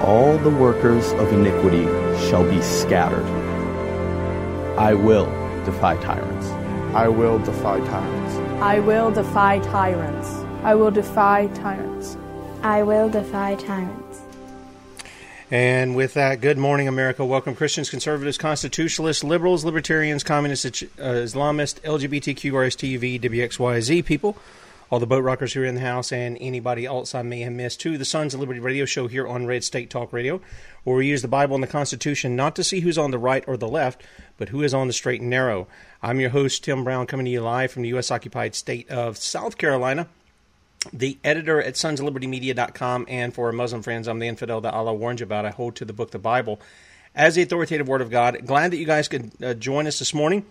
[0.00, 1.84] All the workers of iniquity
[2.28, 3.24] shall be scattered.
[4.78, 5.24] I will
[5.64, 6.46] defy tyrants.
[6.94, 8.34] I will defy tyrants.
[8.62, 10.28] I will defy tyrants.
[10.62, 12.16] I will defy tyrants.
[12.62, 14.20] I will defy tyrants.
[15.50, 17.24] And with that, good morning, America.
[17.24, 24.36] Welcome, Christians, conservatives, constitutionalists, liberals, libertarians, communists, uh, Islamists, LGBTQ, RSTV, WXYZ people,
[24.90, 27.52] all the boat rockers who are in the house, and anybody else I may have
[27.52, 30.40] missed to the Sons of Liberty radio show here on Red State Talk Radio,
[30.84, 33.44] where we use the Bible and the Constitution not to see who's on the right
[33.46, 34.02] or the left,
[34.36, 35.66] but who is on the straight and narrow.
[36.02, 38.10] I'm your host, Tim Brown, coming to you live from the U.S.
[38.10, 40.08] occupied state of South Carolina
[40.92, 45.20] the editor at sonsoflibertymedia.com, and for our Muslim friends, I'm the infidel that Allah warned
[45.20, 45.44] you about.
[45.44, 46.60] I hold to the book, the Bible,
[47.14, 48.46] as the authoritative word of God.
[48.46, 50.44] Glad that you guys could uh, join us this morning.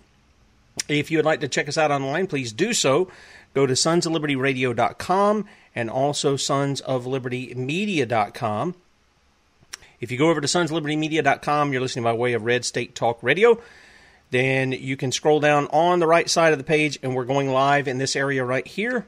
[0.88, 3.10] If you would like to check us out online, please do so.
[3.54, 8.76] Go to sonsoflibertyradio.com and also sonsoflibertymedia.com.
[10.02, 13.62] If you go over to sonsoflibertymedia.com, you're listening by way of Red State Talk Radio.
[14.32, 17.50] Then you can scroll down on the right side of the page, and we're going
[17.50, 19.06] live in this area right here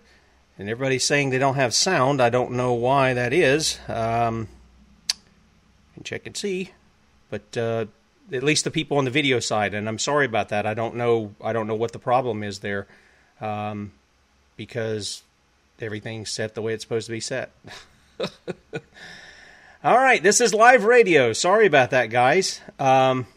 [0.57, 2.21] and everybody's saying they don't have sound.
[2.21, 3.79] I don't know why that is.
[3.87, 4.47] Um,
[6.03, 6.71] check and see,
[7.29, 7.85] but uh,
[8.31, 9.73] at least the people on the video side.
[9.73, 10.65] And I'm sorry about that.
[10.65, 11.33] I don't know.
[11.41, 12.87] I don't know what the problem is there,
[13.41, 13.91] um,
[14.55, 15.23] because
[15.79, 17.51] everything's set the way it's supposed to be set.
[19.83, 21.33] All right, this is live radio.
[21.33, 22.61] Sorry about that, guys.
[22.79, 23.27] Um,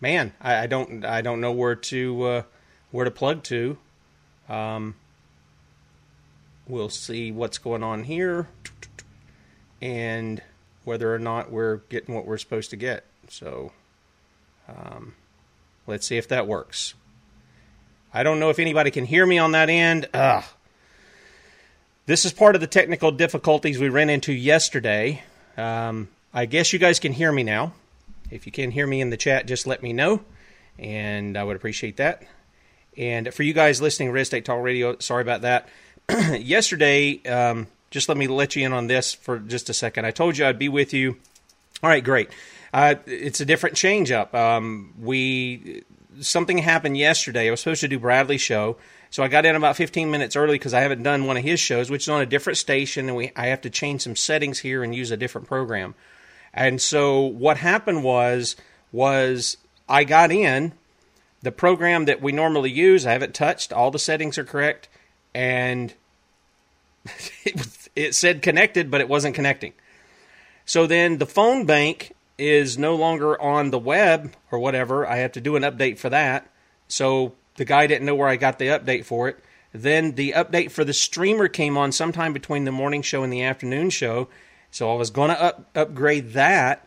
[0.00, 1.04] man, I, I don't.
[1.04, 2.42] I don't know where to uh,
[2.90, 3.78] where to plug to.
[4.48, 4.94] Um,
[6.66, 8.48] we'll see what's going on here
[9.80, 10.42] and
[10.84, 13.04] whether or not we're getting what we're supposed to get.
[13.28, 13.72] So
[14.68, 15.14] um,
[15.86, 16.94] let's see if that works.
[18.12, 20.08] I don't know if anybody can hear me on that end.
[20.14, 20.44] Ugh.
[22.06, 25.22] This is part of the technical difficulties we ran into yesterday.
[25.56, 27.72] Um, I guess you guys can hear me now.
[28.30, 30.22] If you can hear me in the chat, just let me know,
[30.78, 32.22] and I would appreciate that.
[32.96, 35.68] And for you guys listening, Red State Talk Radio, sorry about that.
[36.40, 40.04] yesterday, um, just let me let you in on this for just a second.
[40.04, 41.16] I told you I'd be with you.
[41.82, 42.30] All right, great.
[42.72, 44.34] Uh, it's a different change up.
[44.34, 45.82] Um, we
[46.20, 47.48] something happened yesterday.
[47.48, 48.76] I was supposed to do Bradley's show,
[49.10, 51.60] so I got in about 15 minutes early because I haven't done one of his
[51.60, 54.60] shows, which is on a different station, and we I have to change some settings
[54.60, 55.94] here and use a different program.
[56.52, 58.56] And so what happened was
[58.92, 59.56] was
[59.88, 60.72] I got in
[61.42, 63.72] the program that we normally use, I haven't touched.
[63.72, 64.88] All the settings are correct,
[65.34, 65.94] and
[67.44, 69.72] it, it said connected, but it wasn't connecting.
[70.66, 75.06] So then the phone bank is no longer on the web or whatever.
[75.06, 76.50] I have to do an update for that.
[76.86, 79.38] So the guy didn't know where I got the update for it.
[79.72, 83.42] Then the update for the streamer came on sometime between the morning show and the
[83.42, 84.28] afternoon show.
[84.70, 86.86] So I was going to up, upgrade that,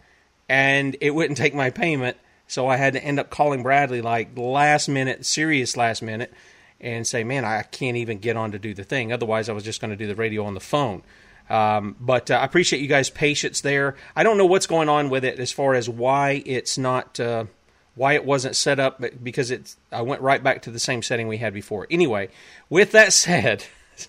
[0.49, 2.17] and it wouldn't take my payment.
[2.47, 6.33] So I had to end up calling Bradley like last minute, serious last minute,
[6.79, 9.13] and say, man, I can't even get on to do the thing.
[9.13, 11.03] Otherwise, I was just going to do the radio on the phone.
[11.49, 13.95] Um, but uh, I appreciate you guys' patience there.
[14.15, 17.19] I don't know what's going on with it as far as why it's not.
[17.19, 17.45] Uh,
[17.93, 21.03] why it wasn't set up but because it's I went right back to the same
[21.03, 21.87] setting we had before.
[21.91, 22.29] Anyway,
[22.69, 23.65] with that said,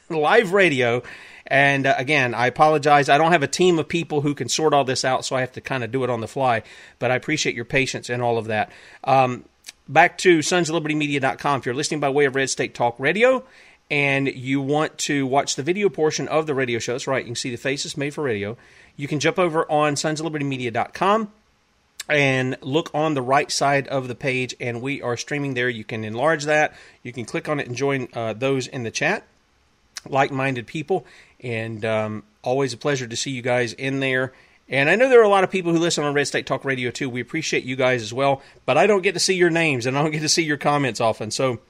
[0.08, 1.02] live radio
[1.46, 3.08] and uh, again, I apologize.
[3.08, 5.40] I don't have a team of people who can sort all this out, so I
[5.40, 6.62] have to kind of do it on the fly.
[6.98, 8.70] But I appreciate your patience and all of that.
[9.04, 9.44] Um,
[9.88, 11.60] back to sonsoflibertymedia.com.
[11.60, 13.44] If you're listening by way of Red State Talk Radio
[13.92, 17.26] and you want to watch the video portion of the radio show, that's right, you
[17.26, 18.56] can see the faces made for radio.
[18.96, 21.30] You can jump over on sonsoflibertymedia.com
[22.08, 25.68] and look on the right side of the page, and we are streaming there.
[25.68, 26.74] You can enlarge that.
[27.02, 29.24] You can click on it and join uh, those in the chat,
[30.08, 31.04] like minded people.
[31.40, 34.32] And um, always a pleasure to see you guys in there.
[34.70, 36.64] And I know there are a lot of people who listen on Red State Talk
[36.64, 37.10] Radio too.
[37.10, 39.98] We appreciate you guys as well, but I don't get to see your names and
[39.98, 41.30] I don't get to see your comments often.
[41.30, 41.60] So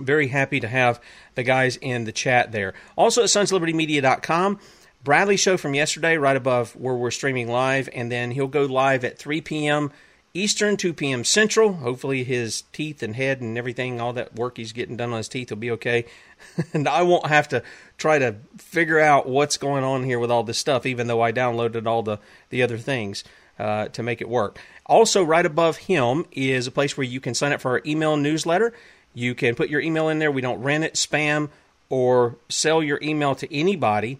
[0.00, 1.00] very happy to have
[1.34, 2.74] the guys in the chat there.
[2.96, 4.58] Also at sonslibertymedia.com.
[5.02, 9.02] Bradley show from yesterday, right above where we're streaming live, and then he'll go live
[9.02, 9.92] at 3 p.m.
[10.34, 11.24] Eastern, 2 p.m.
[11.24, 11.72] Central.
[11.72, 15.28] Hopefully, his teeth and head and everything, all that work he's getting done on his
[15.28, 16.04] teeth will be okay.
[16.74, 17.62] and I won't have to
[17.96, 21.32] try to figure out what's going on here with all this stuff, even though I
[21.32, 22.18] downloaded all the,
[22.50, 23.24] the other things
[23.58, 24.58] uh, to make it work.
[24.86, 28.16] Also, right above him is a place where you can sign up for our email
[28.16, 28.72] newsletter.
[29.14, 30.30] You can put your email in there.
[30.30, 31.48] We don't rent it, spam,
[31.88, 34.18] or sell your email to anybody.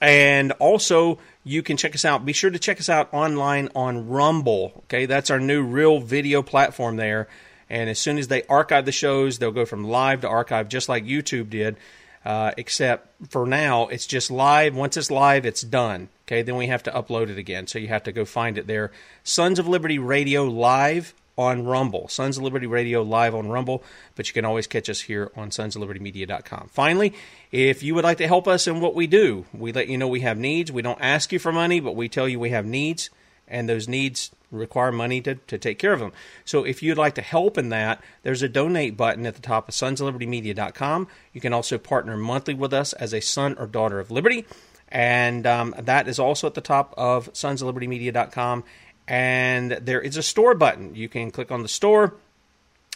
[0.00, 2.24] And also, you can check us out.
[2.24, 4.72] Be sure to check us out online on Rumble.
[4.84, 7.28] Okay, that's our new real video platform there.
[7.70, 10.88] And as soon as they archive the shows, they'll go from live to archive, just
[10.88, 11.76] like YouTube did.
[12.24, 14.76] Uh, except for now, it's just live.
[14.76, 16.08] Once it's live, it's done.
[16.26, 17.66] Okay, then we have to upload it again.
[17.66, 18.92] So you have to go find it there.
[19.24, 22.08] Sons of Liberty Radio Live on Rumble.
[22.08, 23.84] Sons of Liberty Radio live on Rumble,
[24.16, 26.68] but you can always catch us here on sonsoflibertymedia.com.
[26.72, 27.14] Finally,
[27.52, 30.08] if you would like to help us in what we do, we let you know
[30.08, 30.72] we have needs.
[30.72, 33.08] We don't ask you for money, but we tell you we have needs,
[33.46, 36.12] and those needs require money to, to take care of them.
[36.44, 39.68] So if you'd like to help in that, there's a donate button at the top
[39.68, 41.06] of sonsoflibertymedia.com.
[41.32, 44.44] You can also partner monthly with us as a son or daughter of liberty.
[44.90, 48.64] And um, that is also at the top of sonsoflibertymedia.com
[49.08, 50.94] and there is a store button.
[50.94, 52.14] You can click on the store,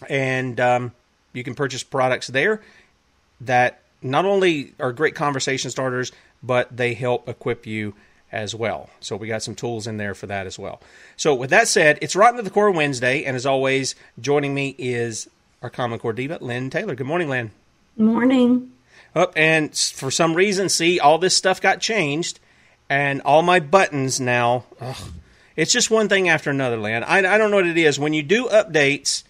[0.09, 0.93] and um,
[1.32, 2.61] you can purchase products there
[3.41, 6.12] that not only are great conversation starters,
[6.43, 7.94] but they help equip you
[8.31, 8.91] as well.
[9.00, 10.81] So we got some tools in there for that as well.
[11.17, 14.75] So with that said, it's Rotten to the Core Wednesday, and as always, joining me
[14.79, 15.29] is
[15.62, 16.94] our Common Core diva, Lynne Taylor.
[16.94, 17.50] Good morning, Lynne.
[17.97, 18.73] Morning.
[19.14, 22.41] Up oh, and for some reason, see, all this stuff got changed,
[22.88, 24.64] and all my buttons now.
[24.81, 24.97] Ugh,
[25.56, 27.04] it's just one thing after another, Lynne.
[27.04, 27.99] I, I don't know what it is.
[27.99, 29.25] When you do updates,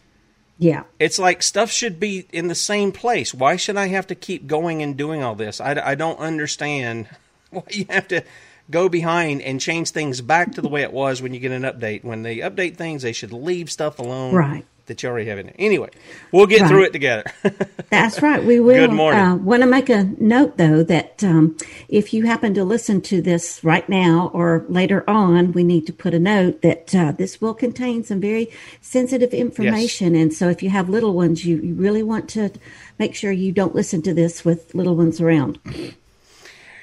[0.58, 3.34] yeah, it's like stuff should be in the same place.
[3.34, 5.60] Why should I have to keep going and doing all this?
[5.60, 7.08] I, I don't understand
[7.50, 8.22] why you have to
[8.70, 11.62] go behind and change things back to the way it was when you get an
[11.62, 12.04] update.
[12.04, 14.34] When they update things, they should leave stuff alone.
[14.34, 15.54] Right that you already have in there.
[15.58, 15.90] Anyway,
[16.32, 16.68] we'll get right.
[16.68, 17.24] through it together.
[17.90, 18.44] That's right.
[18.44, 18.74] We will.
[18.74, 19.20] Good morning.
[19.20, 21.56] Uh, Want to make a note though that um,
[21.88, 25.92] if you happen to listen to this right now or later on, we need to
[25.92, 30.22] put a note that uh, this will contain some very sensitive information, yes.
[30.22, 32.50] and so if you have little ones, you, you really want to
[32.98, 35.58] make sure you don't listen to this with little ones around.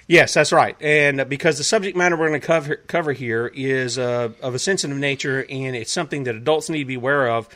[0.09, 0.75] Yes, that's right.
[0.81, 4.59] And because the subject matter we're going to cover, cover here is uh, of a
[4.59, 7.47] sensitive nature and it's something that adults need to be aware of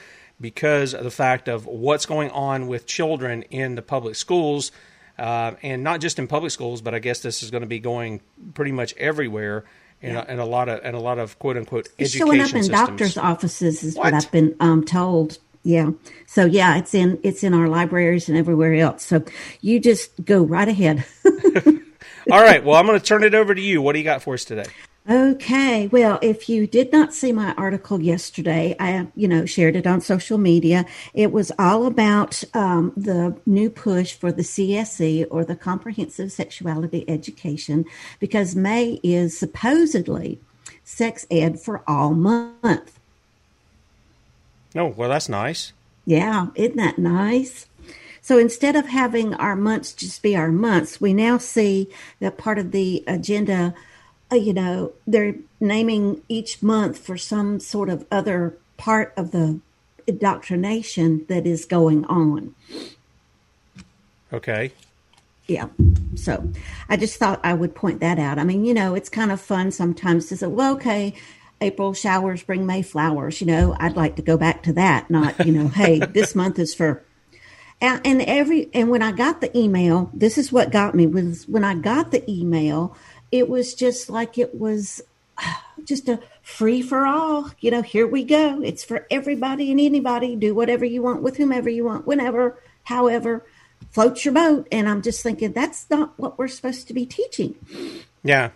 [0.43, 4.71] because of the fact of what's going on with children in the public schools,
[5.17, 7.79] uh, and not just in public schools, but I guess this is going to be
[7.79, 8.21] going
[8.53, 9.63] pretty much everywhere.
[10.03, 10.25] And, yeah.
[10.27, 12.53] a, in a lot of and a lot of quote unquote it's education showing up
[12.53, 12.87] in systems.
[12.87, 15.39] doctors' offices is what, what I've been um, told.
[15.63, 15.91] Yeah.
[16.27, 19.03] So yeah, it's in it's in our libraries and everywhere else.
[19.03, 19.23] So
[19.61, 21.05] you just go right ahead.
[22.31, 22.63] All right.
[22.63, 23.81] Well, I'm going to turn it over to you.
[23.81, 24.65] What do you got for us today?
[25.09, 25.87] Okay.
[25.87, 29.99] Well, if you did not see my article yesterday, I, you know, shared it on
[29.99, 30.85] social media.
[31.13, 37.03] It was all about um, the new push for the CSE or the Comprehensive Sexuality
[37.09, 37.83] Education
[38.21, 40.39] because May is supposedly
[40.85, 42.97] sex ed for all month.
[44.75, 45.73] Oh, well, that's nice.
[46.05, 47.67] Yeah, isn't that nice?
[48.21, 51.89] So instead of having our months just be our months, we now see
[52.21, 53.73] that part of the agenda,
[54.33, 59.59] Uh, you know, they're naming each month for some sort of other part of the
[60.07, 62.55] indoctrination that is going on.
[64.31, 64.71] Okay.
[65.45, 65.67] Yeah.
[66.15, 66.51] So
[66.89, 68.39] I just thought I would point that out.
[68.39, 71.13] I mean, you know, it's kind of fun sometimes to say, well, okay,
[71.61, 73.39] April showers bring May flowers.
[73.39, 76.57] You know, I'd like to go back to that, not, you know, hey, this month
[76.57, 77.03] is for.
[77.81, 81.47] And, and every and when I got the email, this is what got me was
[81.47, 82.95] when I got the email,
[83.33, 85.01] it was just like it was
[85.83, 87.49] just a free for all.
[87.59, 88.61] You know, here we go.
[88.61, 90.35] It's for everybody and anybody.
[90.35, 93.43] Do whatever you want with whomever you want, whenever, however
[93.89, 94.67] float your boat.
[94.71, 97.55] And I'm just thinking that's not what we're supposed to be teaching.
[98.23, 98.51] Yeah.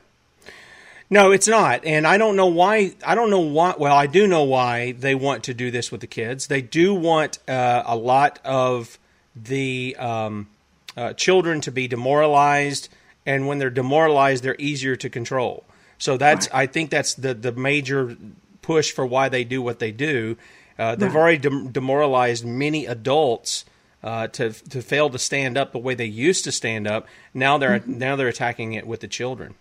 [1.10, 1.84] No, it's not.
[1.84, 2.94] And I don't know why.
[3.06, 3.74] I don't know why.
[3.80, 6.48] Well, I do know why they want to do this with the kids.
[6.48, 9.00] They do want uh, a lot of
[9.36, 10.50] the um,
[10.96, 12.90] uh, children to be demoralized.
[13.28, 15.66] And when they're demoralized, they're easier to control.
[16.00, 16.64] So that's, right.
[16.64, 18.18] I think that's the, the major
[18.64, 20.38] push for why they do what they do.
[20.80, 21.20] Uh, they've right.
[21.20, 23.66] already de- demoralized many adults
[24.04, 27.08] uh, to to fail to stand up the way they used to stand up.
[27.34, 27.98] Now they're mm-hmm.
[27.98, 29.56] now they're attacking it with the children.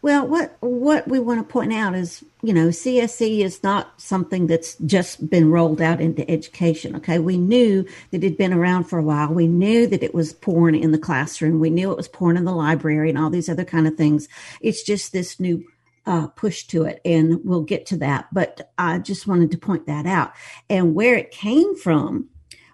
[0.00, 4.46] Well, what what we want to point out is, you know, CSE is not something
[4.46, 6.94] that's just been rolled out into education.
[6.96, 9.32] Okay, we knew that it had been around for a while.
[9.32, 11.58] We knew that it was porn in the classroom.
[11.58, 14.28] We knew it was porn in the library and all these other kind of things.
[14.60, 15.64] It's just this new
[16.06, 18.28] uh, push to it, and we'll get to that.
[18.32, 20.32] But I just wanted to point that out
[20.70, 22.28] and where it came from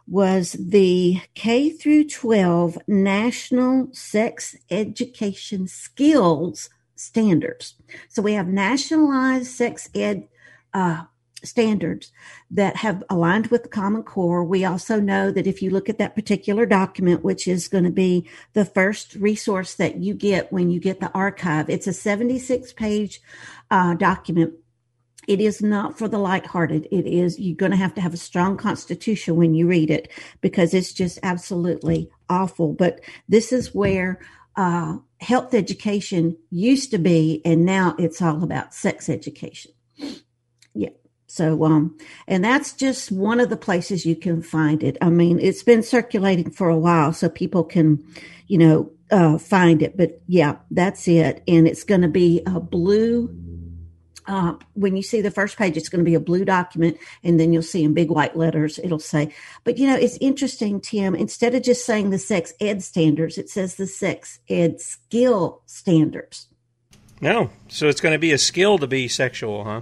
[0.07, 6.69] was the K through 12 National Sex Education Skills
[7.05, 7.75] Standards.
[8.09, 10.29] So we have nationalized sex ed
[10.73, 11.05] uh,
[11.43, 12.11] standards
[12.51, 14.45] that have aligned with the Common Core.
[14.45, 17.91] We also know that if you look at that particular document, which is going to
[17.91, 22.73] be the first resource that you get when you get the archive, it's a 76
[22.73, 23.21] page
[23.71, 24.55] uh, document
[25.27, 26.87] it is not for the lighthearted.
[26.91, 30.11] It is, you're going to have to have a strong constitution when you read it
[30.41, 32.73] because it's just absolutely awful.
[32.73, 34.21] But this is where
[34.57, 39.73] uh, health education used to be, and now it's all about sex education.
[40.75, 40.91] Yeah.
[41.27, 44.97] So, um, and that's just one of the places you can find it.
[45.01, 48.05] I mean, it's been circulating for a while, so people can,
[48.47, 49.97] you know, uh, find it.
[49.97, 51.43] But yeah, that's it.
[51.49, 53.29] And it's going to be a blue
[54.27, 57.39] uh, when you see the first page, it's going to be a blue document, and
[57.39, 59.33] then you'll see in big white letters, it'll say,
[59.65, 63.49] but you know, it's interesting, Tim, instead of just saying the sex ed standards, it
[63.49, 66.49] says the sex ed skill standards.
[67.21, 69.81] No, so it's going to be a skill to be sexual, huh?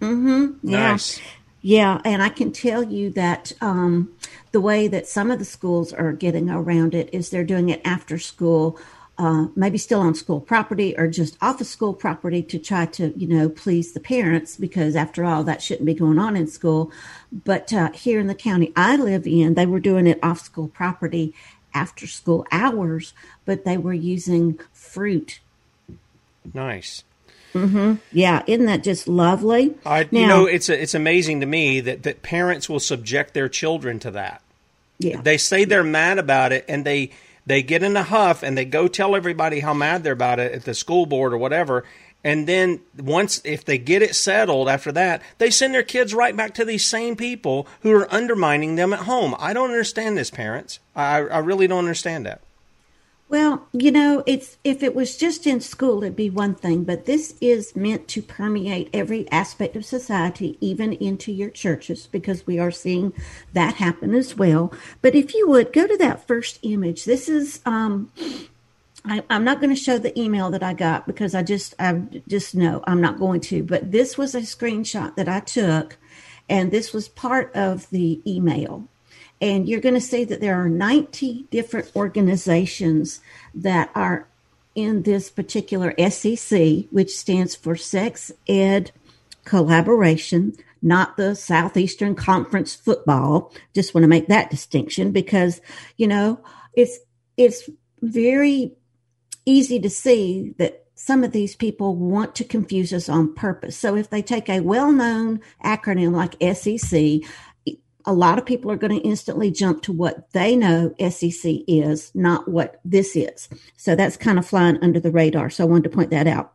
[0.00, 0.68] Mm-hmm.
[0.68, 0.92] Yeah.
[0.92, 1.20] Nice.
[1.66, 4.12] Yeah, and I can tell you that um,
[4.52, 7.80] the way that some of the schools are getting around it is they're doing it
[7.86, 8.78] after school
[9.16, 13.16] uh, maybe still on school property or just off of school property to try to,
[13.16, 16.90] you know, please the parents because after all, that shouldn't be going on in school.
[17.32, 20.68] But uh, here in the county I live in, they were doing it off school
[20.68, 21.32] property
[21.72, 23.12] after school hours,
[23.44, 25.40] but they were using fruit.
[26.52, 27.04] Nice.
[27.52, 27.94] Mm-hmm.
[28.10, 29.74] Yeah, isn't that just lovely?
[29.86, 33.32] I, now, you know, it's a, it's amazing to me that that parents will subject
[33.32, 34.42] their children to that.
[34.98, 37.10] Yeah, they say they're mad about it, and they
[37.46, 40.52] they get in a huff and they go tell everybody how mad they're about it
[40.52, 41.84] at the school board or whatever.
[42.22, 46.34] And then once, if they get it settled after that, they send their kids right
[46.34, 49.34] back to these same people who are undermining them at home.
[49.38, 50.78] I don't understand this, parents.
[50.96, 52.40] I, I really don't understand that.
[53.28, 57.06] Well, you know, it's if it was just in school, it'd be one thing, but
[57.06, 62.58] this is meant to permeate every aspect of society, even into your churches, because we
[62.58, 63.14] are seeing
[63.54, 64.72] that happen as well.
[65.00, 67.60] But if you would go to that first image, this is.
[67.64, 68.10] Um,
[69.06, 72.02] I, am not going to show the email that I got because I just I
[72.26, 73.62] just know I'm not going to.
[73.62, 75.98] But this was a screenshot that I took,
[76.48, 78.88] and this was part of the email
[79.44, 83.20] and you're going to see that there are 90 different organizations
[83.54, 84.26] that are
[84.74, 88.90] in this particular SEC, which stands for Sex Ed
[89.44, 93.52] Collaboration, not the Southeastern Conference football.
[93.74, 95.60] Just want to make that distinction because,
[95.98, 96.40] you know,
[96.72, 96.98] it's,
[97.36, 97.68] it's
[98.00, 98.72] very
[99.44, 103.76] easy to see that some of these people want to confuse us on purpose.
[103.76, 107.28] So if they take a well known acronym like SEC
[108.06, 112.10] a lot of people are going to instantly jump to what they know SEC is,
[112.14, 113.48] not what this is.
[113.76, 115.50] So that's kind of flying under the radar.
[115.50, 116.52] So I wanted to point that out.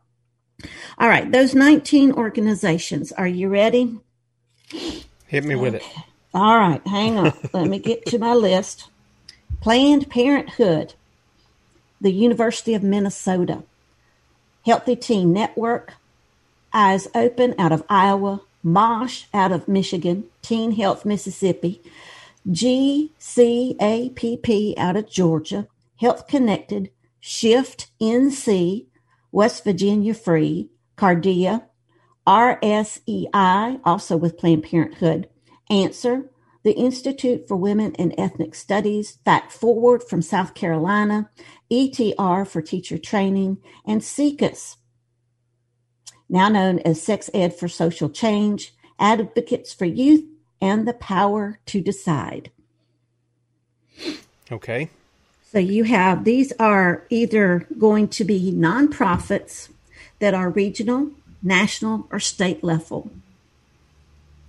[0.98, 3.98] All right, those 19 organizations, are you ready?
[5.26, 5.82] Hit me with it.
[6.34, 7.32] All right, hang on.
[7.52, 8.88] Let me get to my list.
[9.60, 10.94] Planned Parenthood,
[12.00, 13.62] the University of Minnesota,
[14.64, 15.94] Healthy Teen Network,
[16.72, 21.80] Eyes Open out of Iowa, MOSH out of Michigan, Teen Health Mississippi,
[22.48, 23.14] GCAPP
[24.76, 26.90] out of Georgia, Health Connected,
[27.20, 28.86] Shift NC,
[29.32, 31.64] West Virginia Free, Cardea,
[32.26, 35.28] RSEI, also with Planned Parenthood,
[35.68, 36.30] Answer,
[36.62, 41.30] the Institute for Women and Ethnic Studies, Fact Forward from South Carolina,
[41.70, 44.76] ETR for Teacher Training, and SIECUS,
[46.30, 50.24] now known as Sex Ed for Social Change, Advocates for Youth,
[50.60, 52.50] and the Power to Decide.
[54.50, 54.88] Okay.
[55.52, 59.68] So you have these are either going to be nonprofits
[60.20, 61.10] that are regional,
[61.42, 63.10] national, or state level.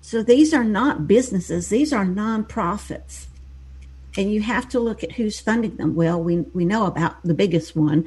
[0.02, 3.26] So these are not businesses, these are nonprofits.
[4.18, 5.96] And you have to look at who's funding them.
[5.96, 8.06] Well, we, we know about the biggest one.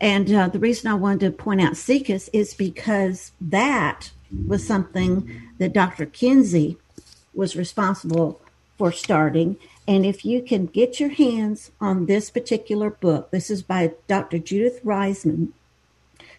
[0.00, 4.12] And uh, the reason I wanted to point out SIECUS is because that
[4.46, 6.06] was something that Dr.
[6.06, 6.76] Kinsey
[7.34, 8.40] was responsible
[8.76, 9.56] for starting.
[9.86, 14.38] And if you can get your hands on this particular book, this is by Dr.
[14.38, 15.48] Judith Reisman.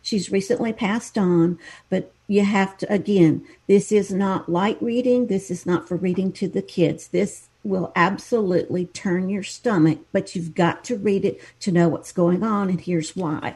[0.01, 5.27] She's recently passed on, but you have to, again, this is not light reading.
[5.27, 7.09] This is not for reading to the kids.
[7.09, 12.11] This will absolutely turn your stomach, but you've got to read it to know what's
[12.11, 13.55] going on, and here's why.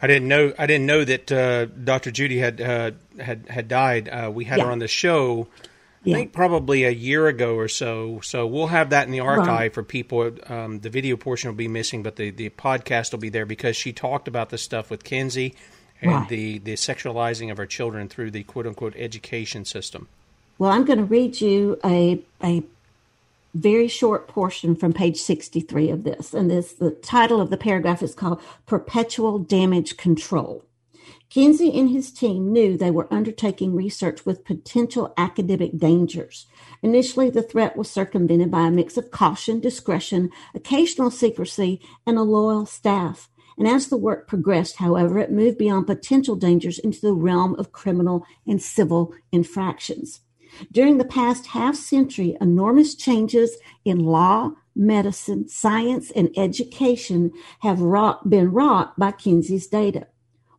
[0.00, 0.52] I didn't know.
[0.58, 2.10] I didn't know that uh, Dr.
[2.10, 4.08] Judy had uh, had had died.
[4.08, 4.64] Uh, we had yeah.
[4.64, 5.46] her on the show.
[6.04, 6.16] I yeah.
[6.16, 8.18] think probably a year ago or so.
[8.24, 9.72] So we'll have that in the archive right.
[9.72, 10.32] for people.
[10.48, 13.76] Um, the video portion will be missing, but the, the podcast will be there because
[13.76, 15.54] she talked about this stuff with Kinsey
[16.00, 16.28] and right.
[16.28, 20.08] the, the sexualizing of our children through the quote unquote education system.
[20.62, 22.62] Well, I'm going to read you a, a
[23.52, 26.32] very short portion from page 63 of this.
[26.32, 30.64] And this the title of the paragraph is called Perpetual Damage Control.
[31.30, 36.46] Kinsey and his team knew they were undertaking research with potential academic dangers.
[36.80, 42.22] Initially, the threat was circumvented by a mix of caution, discretion, occasional secrecy, and a
[42.22, 43.28] loyal staff.
[43.58, 47.72] And as the work progressed, however, it moved beyond potential dangers into the realm of
[47.72, 50.20] criminal and civil infractions.
[50.70, 58.28] During the past half century, enormous changes in law, medicine, science, and education have wrought,
[58.28, 60.08] been wrought by Kinsey's data.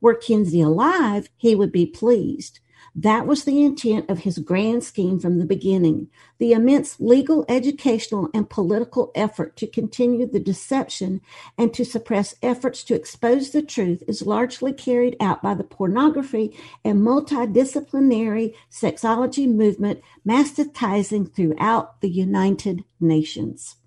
[0.01, 2.59] Were Kinsey alive, he would be pleased.
[2.95, 6.09] That was the intent of his grand scheme from the beginning.
[6.37, 11.21] The immense legal, educational, and political effort to continue the deception
[11.57, 16.55] and to suppress efforts to expose the truth is largely carried out by the pornography
[16.85, 23.77] and multidisciplinary sexology movement mastatizing throughout the United Nations.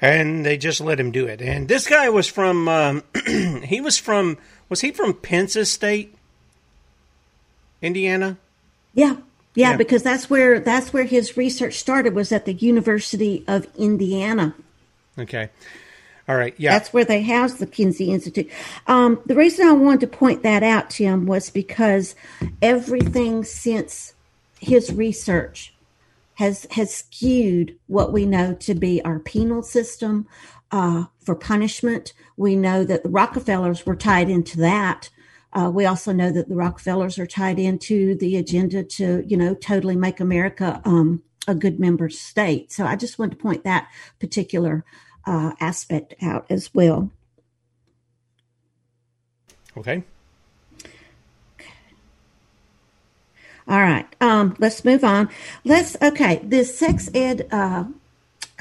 [0.00, 1.42] And they just let him do it.
[1.42, 3.02] And this guy was from, um,
[3.64, 4.38] he was from,
[4.68, 6.14] was he from Penn State?
[7.84, 8.36] Indiana?
[8.94, 9.16] Yeah.
[9.54, 9.70] yeah.
[9.70, 14.54] Yeah, because that's where that's where his research started was at the University of Indiana.
[15.18, 15.50] Okay.
[16.28, 16.54] All right.
[16.56, 16.72] Yeah.
[16.72, 18.50] That's where they house the Kinsey Institute.
[18.86, 22.14] Um, the reason I wanted to point that out, Tim, was because
[22.62, 24.14] everything since
[24.58, 25.74] his research
[26.34, 30.26] has has skewed what we know to be our penal system
[30.72, 32.12] uh, for punishment.
[32.36, 35.10] We know that the Rockefellers were tied into that
[35.54, 39.54] uh, we also know that the Rockefellers are tied into the agenda to, you know,
[39.54, 42.72] totally make America um, a good member state.
[42.72, 43.88] So I just wanted to point that
[44.18, 44.84] particular
[45.26, 47.10] uh, aspect out as well.
[49.76, 50.04] Okay.
[53.66, 54.06] All right.
[54.20, 55.30] Um, let's move on.
[55.64, 56.40] Let's okay.
[56.44, 57.84] This sex ed uh,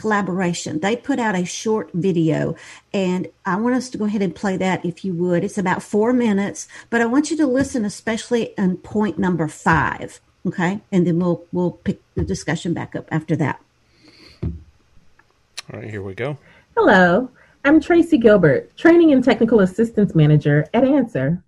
[0.03, 0.81] collaboration.
[0.81, 2.57] They put out a short video,
[2.93, 5.45] and I want us to go ahead and play that if you would.
[5.45, 10.19] It's about four minutes, but I want you to listen, especially on point number five.
[10.45, 13.61] Okay, and then we'll we'll pick the discussion back up after that.
[14.43, 16.37] All right, here we go.
[16.75, 17.29] Hello,
[17.63, 21.41] I'm Tracy Gilbert, Training and Technical Assistance Manager at Answer.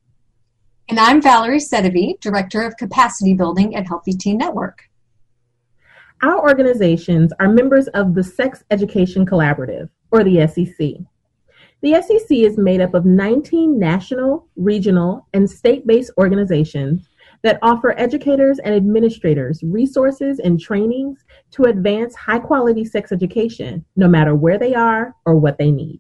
[0.88, 4.90] And I'm Valerie Sedivy, Director of Capacity Building at Healthy Teen Network.
[6.24, 11.06] Our organizations are members of the Sex Education Collaborative, or the SEC.
[11.82, 17.10] The SEC is made up of 19 national, regional, and state based organizations
[17.44, 24.08] that offer educators and administrators resources and trainings to advance high quality sex education, no
[24.08, 26.00] matter where they are or what they need.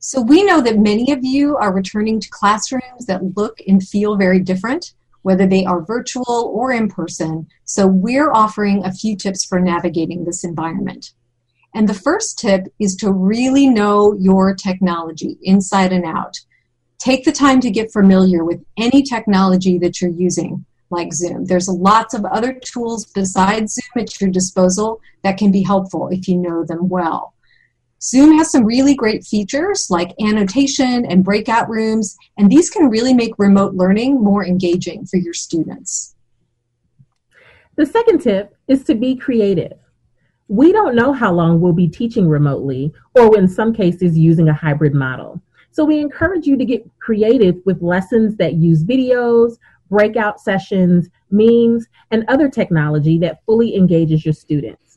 [0.00, 4.16] So, we know that many of you are returning to classrooms that look and feel
[4.16, 7.48] very different whether they are virtual or in person.
[7.64, 11.12] So we're offering a few tips for navigating this environment.
[11.74, 16.38] And the first tip is to really know your technology inside and out.
[16.98, 21.46] Take the time to get familiar with any technology that you're using, like Zoom.
[21.46, 26.28] There's lots of other tools besides Zoom at your disposal that can be helpful if
[26.28, 27.34] you know them well.
[28.02, 33.14] Zoom has some really great features like annotation and breakout rooms, and these can really
[33.14, 36.16] make remote learning more engaging for your students.
[37.76, 39.78] The second tip is to be creative.
[40.48, 44.54] We don't know how long we'll be teaching remotely, or in some cases, using a
[44.54, 45.40] hybrid model.
[45.70, 51.86] So we encourage you to get creative with lessons that use videos, breakout sessions, memes,
[52.10, 54.91] and other technology that fully engages your students.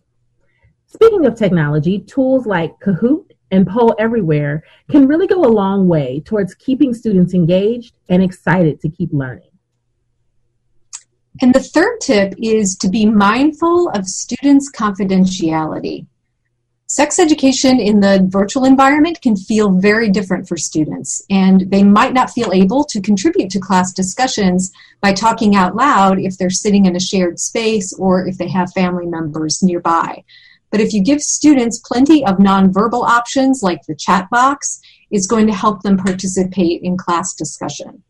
[0.95, 6.21] Speaking of technology, tools like Kahoot and Poll Everywhere can really go a long way
[6.21, 9.49] towards keeping students engaged and excited to keep learning.
[11.41, 16.05] And the third tip is to be mindful of students' confidentiality.
[16.87, 22.13] Sex education in the virtual environment can feel very different for students, and they might
[22.13, 26.85] not feel able to contribute to class discussions by talking out loud if they're sitting
[26.85, 30.23] in a shared space or if they have family members nearby.
[30.71, 34.79] But if you give students plenty of nonverbal options like the chat box,
[35.11, 38.03] it's going to help them participate in class discussion.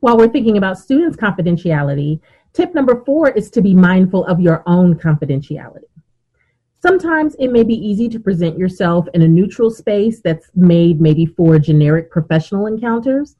[0.00, 2.20] While we're thinking about students' confidentiality,
[2.52, 5.82] tip number four is to be mindful of your own confidentiality.
[6.80, 11.26] Sometimes it may be easy to present yourself in a neutral space that's made maybe
[11.26, 13.36] for generic professional encounters.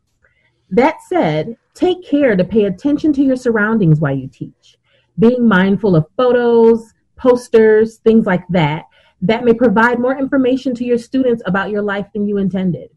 [0.70, 4.76] That said, take care to pay attention to your surroundings while you teach,
[5.18, 8.84] being mindful of photos, posters, things like that,
[9.20, 12.88] that may provide more information to your students about your life than you intended.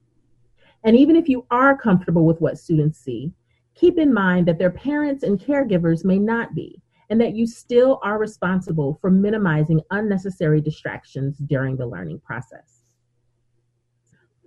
[0.84, 3.32] And even if you are comfortable with what students see,
[3.76, 8.00] keep in mind that their parents and caregivers may not be, and that you still
[8.04, 12.84] are responsible for minimizing unnecessary distractions during the learning process.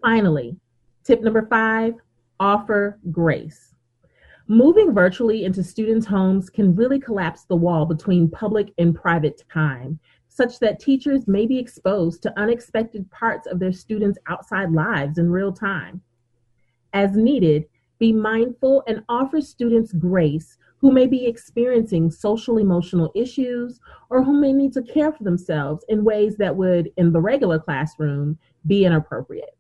[0.00, 0.56] Finally,
[1.04, 1.94] tip number five
[2.40, 3.73] offer grace.
[4.46, 9.98] Moving virtually into students' homes can really collapse the wall between public and private time,
[10.28, 15.30] such that teachers may be exposed to unexpected parts of their students' outside lives in
[15.30, 16.02] real time.
[16.92, 17.64] As needed,
[17.98, 23.80] be mindful and offer students grace who may be experiencing social emotional issues
[24.11, 27.59] or who may need to care for themselves in ways that would, in the regular
[27.59, 29.57] classroom, be inappropriate.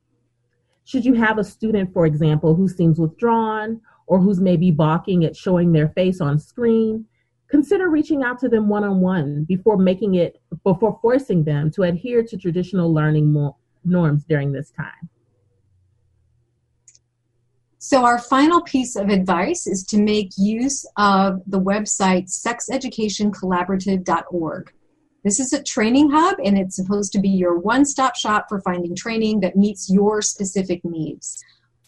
[0.84, 5.36] Should you have a student, for example, who seems withdrawn or who's maybe balking at
[5.36, 7.06] showing their face on screen,
[7.48, 11.82] consider reaching out to them one on one before making it, before forcing them to
[11.82, 15.08] adhere to traditional learning mo- norms during this time.
[17.78, 24.72] So, our final piece of advice is to make use of the website sexeducationcollaborative.org.
[25.22, 28.62] This is a training hub, and it's supposed to be your one stop shop for
[28.62, 31.44] finding training that meets your specific needs.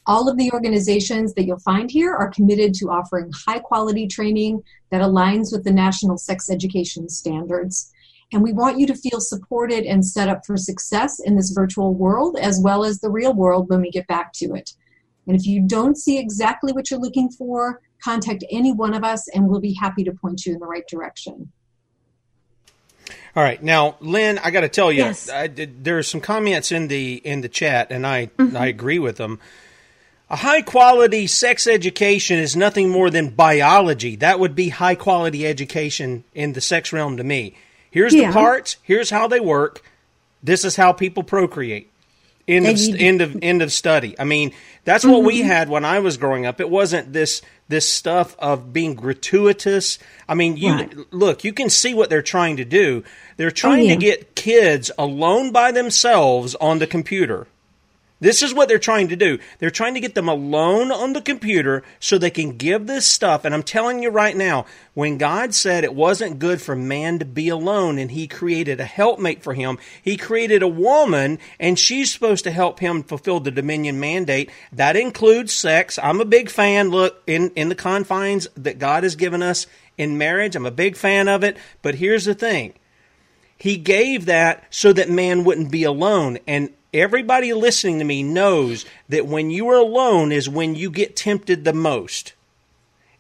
[0.07, 4.63] All of the organizations that you'll find here are committed to offering high quality training
[4.91, 7.93] that aligns with the national sex education standards.
[8.33, 11.95] And we want you to feel supported and set up for success in this virtual
[11.95, 14.73] world as well as the real world when we get back to it.
[15.27, 19.29] And if you don't see exactly what you're looking for, contact any one of us
[19.29, 21.53] and we'll be happy to point you in the right direction.
[23.35, 25.29] All right, now Lynne, I got to tell you, yes.
[25.29, 28.57] I, there are some comments in the in the chat, and I mm-hmm.
[28.57, 29.41] I agree with them.
[30.29, 34.17] A high quality sex education is nothing more than biology.
[34.17, 37.55] That would be high quality education in the sex realm to me.
[37.91, 38.29] Here's yeah.
[38.29, 38.77] the parts.
[38.83, 39.83] Here's how they work.
[40.43, 41.91] This is how people procreate.
[42.49, 44.15] End of, end of end of study.
[44.21, 44.53] I mean,
[44.85, 45.15] that's mm-hmm.
[45.15, 45.49] what we mm-hmm.
[45.49, 46.61] had when I was growing up.
[46.61, 49.99] It wasn't this this stuff of being gratuitous.
[50.29, 51.13] I mean, you right.
[51.13, 53.03] look, you can see what they're trying to do.
[53.37, 53.95] They're trying oh, yeah.
[53.95, 57.49] to get kids alone by themselves on the computer
[58.19, 59.39] this is what they're trying to do.
[59.59, 63.45] They're trying to get them alone on the computer so they can give this stuff.
[63.45, 67.27] And I'm telling you right now, when God said it wasn't good for man to
[67.27, 72.11] be alone and he created a helpmate for him, he created a woman and she's
[72.11, 74.51] supposed to help him fulfill the dominion mandate.
[74.73, 75.99] That includes sex.
[76.03, 79.67] I'm a big fan, look, in, in the confines that God has given us
[79.99, 80.57] in marriage.
[80.57, 81.59] I'm a big fan of it.
[81.83, 82.73] But here's the thing.
[83.59, 86.39] He gave that so that man wouldn't be alone.
[86.47, 91.17] And Everybody listening to me knows that when you are alone is when you get
[91.17, 92.33] tempted the most.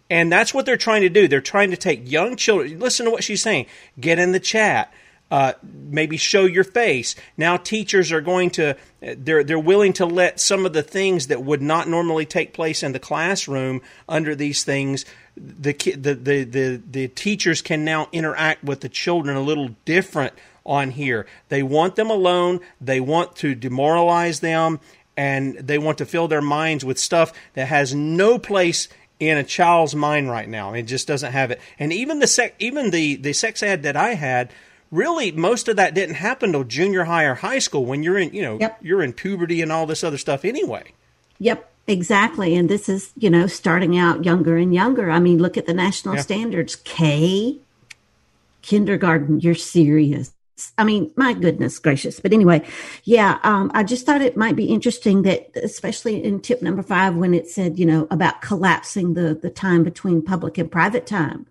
[0.09, 1.29] And that's what they're trying to do.
[1.29, 2.79] They're trying to take young children.
[2.79, 3.67] Listen to what she's saying.
[3.99, 4.93] Get in the chat.
[5.31, 7.17] uh, maybe show your face.
[7.37, 11.43] Now teachers are going to they're they're willing to let some of the things that
[11.43, 15.05] would not normally take place in the classroom under these things.
[15.37, 20.33] The the the the, the teachers can now interact with the children a little different
[20.67, 21.27] on here.
[21.49, 22.61] They want them alone.
[22.81, 24.81] They want to demoralize them,
[25.17, 29.45] and they want to fill their minds with stuff that has no place in a
[29.45, 30.75] child's mind right now.
[30.75, 31.61] It just doesn't have it.
[31.79, 34.53] And even the sec, even the the sex ad that I had
[34.91, 38.33] really most of that didn't happen till junior high or high school when you're in
[38.33, 38.79] you know yep.
[38.81, 40.85] you're in puberty and all this other stuff anyway
[41.39, 45.57] yep exactly and this is you know starting out younger and younger i mean look
[45.57, 46.21] at the national yeah.
[46.21, 47.59] standards k
[48.63, 50.33] kindergarten you're serious
[50.79, 52.21] I mean, my goodness gracious.
[52.21, 52.67] But anyway,
[53.05, 57.15] yeah, um, I just thought it might be interesting that, especially in tip number five,
[57.15, 61.47] when it said, you know, about collapsing the the time between public and private time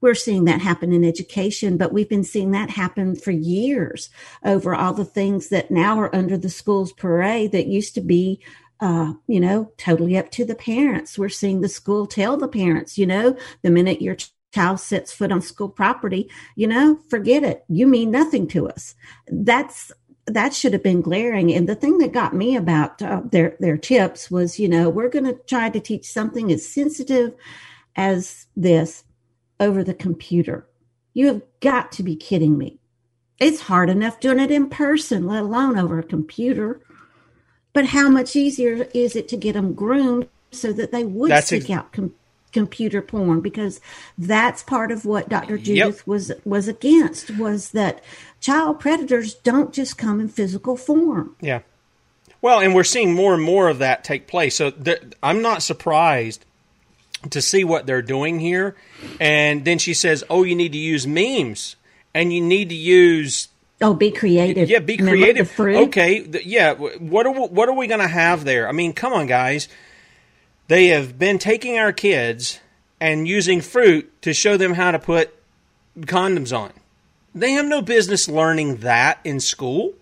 [0.00, 4.08] we're seeing that happen in education, but we've been seeing that happen for years
[4.42, 8.40] over all the things that now are under the school's parade that used to be
[8.80, 11.18] uh, you know, totally up to the parents.
[11.18, 14.16] We're seeing the school tell the parents, you know, the minute your
[14.52, 17.64] child sets foot on school property, you know, forget it.
[17.68, 18.94] You mean nothing to us.
[19.28, 19.92] That's
[20.26, 21.52] that should have been glaring.
[21.52, 25.08] And the thing that got me about uh, their their tips was, you know, we're
[25.08, 27.34] going to try to teach something as sensitive
[27.96, 29.04] as this
[29.58, 30.66] over the computer.
[31.12, 32.78] You have got to be kidding me.
[33.38, 36.80] It's hard enough doing it in person, let alone over a computer.
[37.72, 41.48] But how much easier is it to get them groomed so that they would that's
[41.48, 42.14] seek ex- out com-
[42.52, 43.40] computer porn?
[43.40, 43.80] Because
[44.18, 45.58] that's part of what Dr.
[45.58, 46.06] Judith yep.
[46.06, 48.02] was was against was that
[48.40, 51.36] child predators don't just come in physical form.
[51.40, 51.60] Yeah.
[52.42, 54.56] Well, and we're seeing more and more of that take place.
[54.56, 56.44] So th- I'm not surprised
[57.28, 58.76] to see what they're doing here.
[59.20, 61.76] And then she says, "Oh, you need to use memes,
[62.14, 63.48] and you need to use."
[63.82, 64.68] Oh, be creative.
[64.68, 65.58] Yeah, be creative.
[65.58, 66.74] Okay, yeah.
[66.74, 68.68] What are what are we going to have there?
[68.68, 69.68] I mean, come on, guys.
[70.70, 72.60] They have been taking our kids
[73.00, 75.34] and using fruit to show them how to put
[76.00, 76.72] condoms on.
[77.34, 79.94] They have no business learning that in school.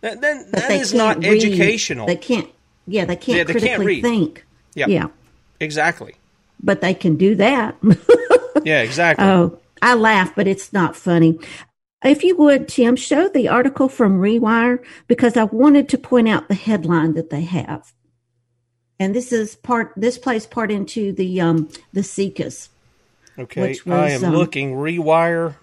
[0.00, 1.42] That, that, that is not read.
[1.42, 2.06] educational.
[2.06, 2.48] They can't.
[2.86, 4.46] Yeah, they can't yeah, they critically can't think.
[4.74, 4.88] Yep.
[4.88, 5.06] Yeah,
[5.60, 6.16] exactly
[6.62, 7.76] but they can do that.
[8.64, 9.24] yeah, exactly.
[9.24, 11.38] Oh, I laugh, but it's not funny.
[12.04, 16.48] If you would, Tim, show the article from Rewire because I wanted to point out
[16.48, 17.92] the headline that they have.
[18.98, 19.92] And this is part.
[19.96, 22.68] This plays part into the um the SIECUS.
[23.38, 25.56] Okay, was, I am um, looking Rewire.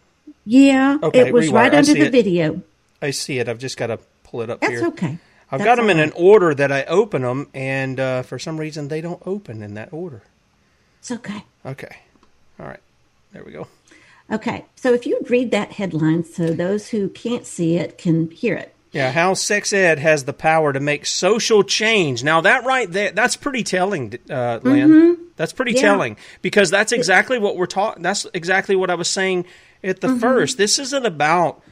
[0.46, 1.54] Yeah, okay, it was Rewire.
[1.54, 2.12] right under the it.
[2.12, 2.62] video.
[3.02, 3.50] I see it.
[3.50, 4.82] I've just got to pull it up That's here.
[4.82, 5.18] That's okay.
[5.52, 6.08] I've That's got them in right.
[6.08, 9.74] an order that I open them, and uh, for some reason they don't open in
[9.74, 10.22] that order.
[11.00, 11.44] It's okay.
[11.66, 11.98] Okay.
[12.60, 12.80] All right.
[13.34, 13.68] There we go.
[14.32, 14.66] Okay.
[14.76, 18.74] So if you'd read that headline so those who can't see it can hear it.
[18.94, 22.24] Yeah, how sex ed has the power to make social change.
[22.24, 24.90] Now that right there, that's pretty telling, uh, Lynne.
[24.90, 25.24] Mm-hmm.
[25.36, 25.82] That's pretty yeah.
[25.82, 28.04] telling because that's exactly what we're talking.
[28.04, 29.46] That's exactly what I was saying
[29.84, 30.20] at the mm-hmm.
[30.20, 30.60] first.
[30.60, 31.64] This isn't about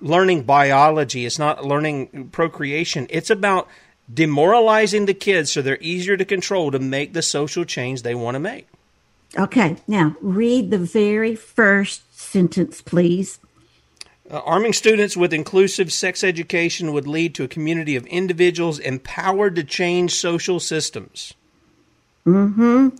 [0.00, 1.26] learning biology.
[1.26, 3.08] It's not learning procreation.
[3.10, 3.68] It's about
[4.12, 8.36] demoralizing the kids so they're easier to control to make the social change they want
[8.36, 8.68] to make.
[9.38, 13.38] Okay, now read the very first sentence, please.
[14.30, 19.56] Uh, arming students with inclusive sex education would lead to a community of individuals empowered
[19.56, 21.34] to change social systems.
[22.24, 22.90] Mm-hmm.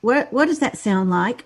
[0.00, 1.44] What What does that sound like?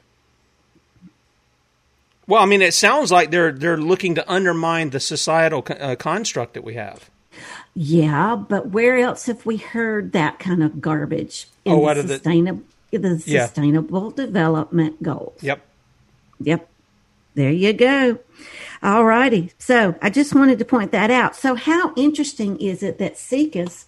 [2.26, 6.54] Well, I mean, it sounds like they're they're looking to undermine the societal uh, construct
[6.54, 7.10] that we have.
[7.74, 11.48] Yeah, but where else have we heard that kind of garbage?
[11.64, 13.46] In oh, the sustainable, the, the yeah.
[13.46, 15.42] sustainable development goals.
[15.42, 15.60] Yep.
[16.40, 16.68] Yep.
[17.34, 18.20] There you go.
[18.84, 19.50] All righty.
[19.58, 21.34] So I just wanted to point that out.
[21.34, 23.86] So how interesting is it that SIECUS,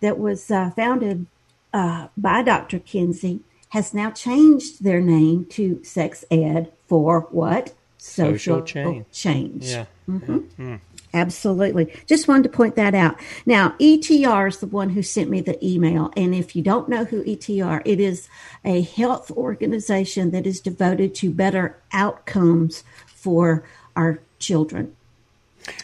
[0.00, 1.26] that was uh, founded
[1.72, 2.78] uh, by Dr.
[2.78, 7.72] Kinsey, has now changed their name to Sex Ed for what?
[7.96, 9.06] Social, Social change.
[9.10, 9.64] change.
[9.64, 9.86] Yeah.
[10.06, 10.36] Mm-hmm.
[10.36, 10.76] Mm-hmm.
[11.14, 11.90] Absolutely.
[12.06, 13.18] Just wanted to point that out.
[13.46, 16.12] Now, ETR is the one who sent me the email.
[16.14, 18.28] And if you don't know who ETR, it is
[18.66, 23.64] a health organization that is devoted to better outcomes for
[23.96, 24.96] our children.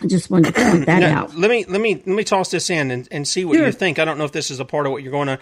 [0.01, 1.35] I just wanted to point that now, out.
[1.35, 3.67] Let me let me let me toss this in and, and see what sure.
[3.67, 3.99] you think.
[3.99, 5.39] I don't know if this is a part of what you're going to.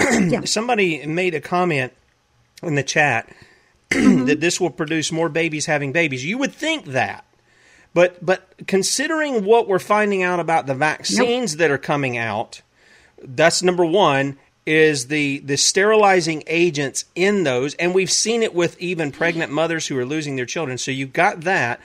[0.30, 0.44] yeah.
[0.44, 1.92] Somebody made a comment
[2.62, 3.28] in the chat
[3.90, 4.24] mm-hmm.
[4.26, 6.24] that this will produce more babies having babies.
[6.24, 7.26] You would think that
[7.94, 12.62] but but considering what we're finding out about the vaccines that are coming out,
[13.22, 18.80] that's number one is the the sterilizing agents in those, and we've seen it with
[18.80, 20.78] even pregnant mothers who are losing their children.
[20.78, 21.80] So you've got that.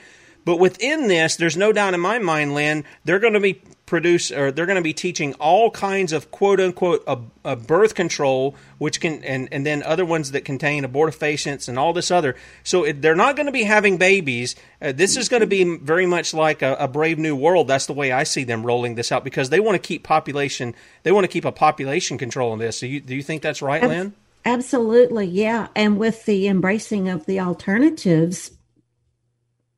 [0.48, 4.32] But within this, there's no doubt in my mind, Lynne, they're going to be produce
[4.32, 8.54] or they're going to be teaching all kinds of quote unquote a, a birth control,
[8.78, 12.34] which can and and then other ones that contain abortifacients and all this other.
[12.64, 14.56] So it, they're not going to be having babies.
[14.80, 17.68] Uh, this is going to be very much like a, a, brave new world.
[17.68, 20.74] That's the way I see them rolling this out because they want to keep population.
[21.02, 22.80] They want to keep a population control on this.
[22.80, 24.14] Do you do you think that's right, Lynne?
[24.46, 25.68] Absolutely, yeah.
[25.76, 28.52] And with the embracing of the alternatives,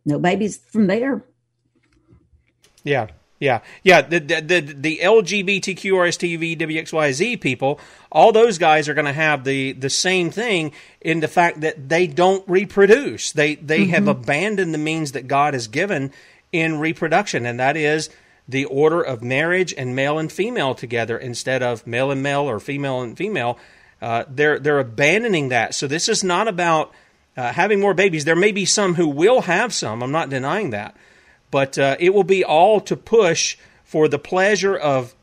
[0.05, 1.25] no babies from there.
[2.83, 3.09] Yeah,
[3.41, 4.03] yeah, yeah.
[4.03, 5.01] The the the, the
[7.41, 7.81] people,
[8.13, 11.89] all those guys are going to have the the same thing in the fact that
[11.89, 13.33] they don't reproduce.
[13.33, 13.91] They they mm-hmm.
[13.91, 16.13] have abandoned the means that God has given
[16.53, 18.11] in reproduction, and that is
[18.47, 22.61] the order of marriage and male and female together instead of male and male or
[22.61, 23.59] female and female.
[24.03, 25.75] Uh, they're they're abandoning that.
[25.75, 26.93] So this is not about
[27.37, 28.25] uh, having more babies.
[28.25, 30.03] There may be some who will have some.
[30.03, 30.95] I'm not denying that
[31.51, 35.14] but uh, it will be all to push for the pleasure of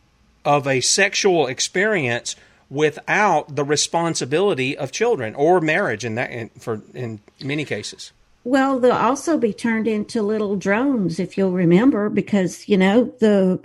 [0.45, 2.35] of a sexual experience
[2.69, 8.11] without the responsibility of children or marriage in that in, for in many cases.
[8.43, 13.59] Well, they'll also be turned into little drones if you'll remember because you know the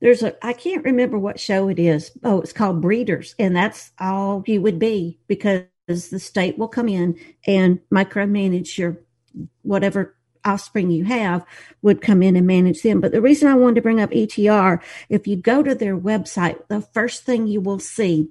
[0.00, 2.12] there's a I can't remember what show it is.
[2.24, 5.62] Oh, it's called Breeders and that's all you would be because
[6.10, 8.98] the state will come in and micromanage your
[9.62, 11.44] whatever offspring you have
[11.82, 13.00] would come in and manage them.
[13.00, 16.66] But the reason I wanted to bring up ETR, if you go to their website,
[16.68, 18.28] the first thing you will see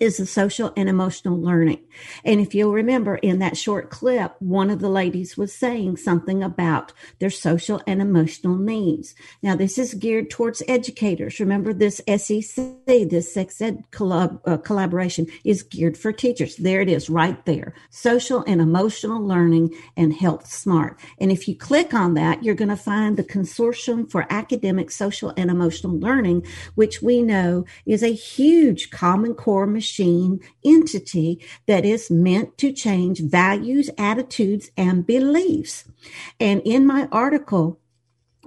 [0.00, 1.78] is the social and emotional learning.
[2.24, 6.42] And if you'll remember in that short clip, one of the ladies was saying something
[6.42, 9.14] about their social and emotional needs.
[9.42, 11.38] Now, this is geared towards educators.
[11.38, 16.56] Remember, this SEC, this sex ed collab, uh, collaboration is geared for teachers.
[16.56, 17.74] There it is right there.
[17.90, 20.98] Social and emotional learning and health smart.
[21.20, 25.34] And if you click on that, you're going to find the Consortium for Academic Social
[25.36, 26.44] and Emotional Learning,
[26.76, 29.81] which we know is a huge common core machine
[30.64, 35.84] entity that is meant to change values, attitudes, and beliefs.
[36.40, 37.78] And in my article,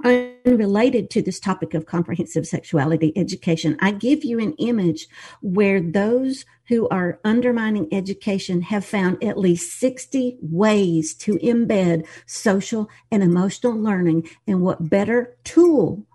[0.03, 5.07] unrelated to this topic of comprehensive sexuality education, I give you an image
[5.41, 12.89] where those who are undermining education have found at least 60 ways to embed social
[13.11, 14.27] and emotional learning.
[14.47, 16.05] And what better tool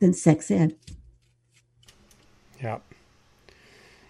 [0.00, 0.76] than sex ed?
[2.60, 2.78] Yeah.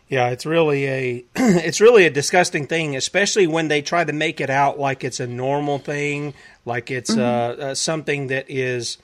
[0.09, 4.40] Yeah, it's really a it's really a disgusting thing, especially when they try to make
[4.40, 7.62] it out like it's a normal thing, like it's mm-hmm.
[7.62, 8.99] uh, uh, something that is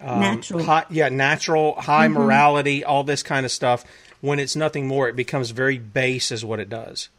[0.00, 0.62] um, natural.
[0.62, 2.14] High, yeah, natural, high mm-hmm.
[2.14, 3.84] morality, all this kind of stuff.
[4.20, 7.10] When it's nothing more, it becomes very base, is what it does.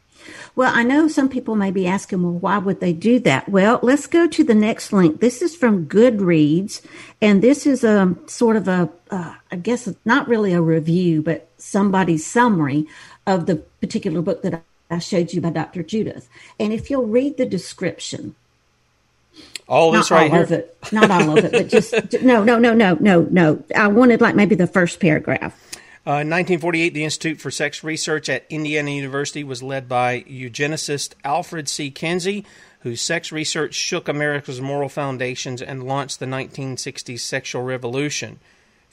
[0.56, 3.48] Well, I know some people may be asking, well, why would they do that?
[3.48, 5.20] Well, let's go to the next link.
[5.20, 6.80] This is from Goodreads,
[7.22, 11.48] and this is a sort of a, uh, I guess not really a review, but
[11.58, 12.86] somebody's summary
[13.26, 15.82] of the particular book that I showed you by Dr.
[15.82, 16.28] Judith.
[16.60, 18.34] And if you'll read the description,
[19.68, 22.44] all this not right all here, of it, not all of it, but just no,
[22.44, 23.64] no, no, no, no, no.
[23.74, 25.60] I wanted like maybe the first paragraph.
[26.08, 31.14] Uh, in 1948, the Institute for Sex Research at Indiana University was led by eugenicist
[31.24, 31.90] Alfred C.
[31.90, 32.44] Kinsey,
[32.80, 38.38] whose sex research shook America's moral foundations and launched the 1960s sexual revolution.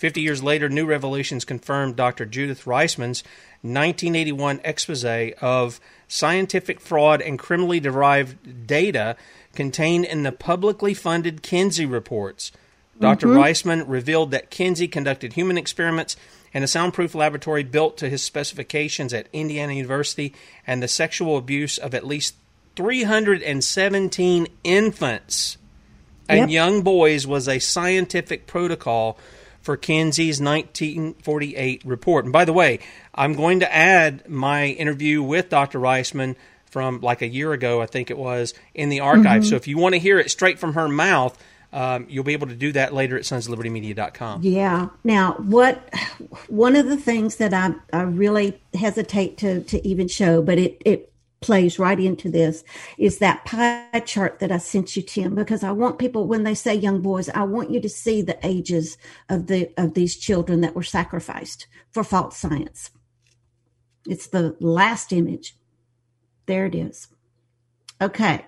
[0.04, 2.26] Fifty years later, new revelations confirmed Dr.
[2.26, 3.24] Judith Reisman's
[3.62, 5.06] 1981 expose
[5.40, 9.16] of scientific fraud and criminally derived data
[9.56, 12.52] contained in the publicly funded Kinsey reports.
[13.00, 13.40] doctor mm-hmm.
[13.40, 16.18] Reisman revealed that Kinsey conducted human experiments
[16.54, 20.34] in a soundproof laboratory built to his specifications at Indiana University
[20.68, 22.36] and the sexual abuse of at least
[22.76, 25.58] 317 infants
[26.28, 26.50] and yep.
[26.50, 29.18] young boys was a scientific protocol
[29.64, 32.26] for Kinsey's 1948 report.
[32.26, 32.80] And by the way,
[33.16, 35.80] I'm going to add my interview with Dr.
[35.80, 39.42] Reisman from like a year ago, I think it was, in the archive.
[39.42, 39.50] Mm-hmm.
[39.50, 41.38] So if you want to hear it straight from her mouth,
[41.72, 44.44] um, you'll be able to do that later at sonslibertymedia.com.
[44.44, 44.90] Yeah.
[45.04, 45.94] Now, what
[46.48, 50.82] one of the things that I, I really hesitate to to even show, but it
[50.86, 51.13] it
[51.44, 52.64] plays right into this
[52.98, 56.56] is that pie chart that I sent you, Tim, because I want people when they
[56.56, 58.98] say young boys, I want you to see the ages
[59.30, 62.92] of the of these children that were sacrificed for false science.
[64.08, 65.56] It's the last image.
[66.46, 67.10] There it is.
[68.02, 68.46] Okay.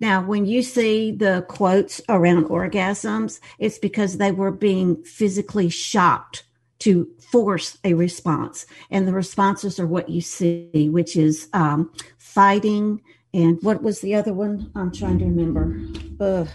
[0.00, 6.44] Now, when you see the quotes around orgasms, it's because they were being physically shocked
[6.82, 8.66] to force a response.
[8.90, 13.00] And the responses are what you see, which is um, fighting.
[13.32, 14.70] And what was the other one?
[14.74, 15.78] I'm trying to remember.
[16.20, 16.48] Ugh.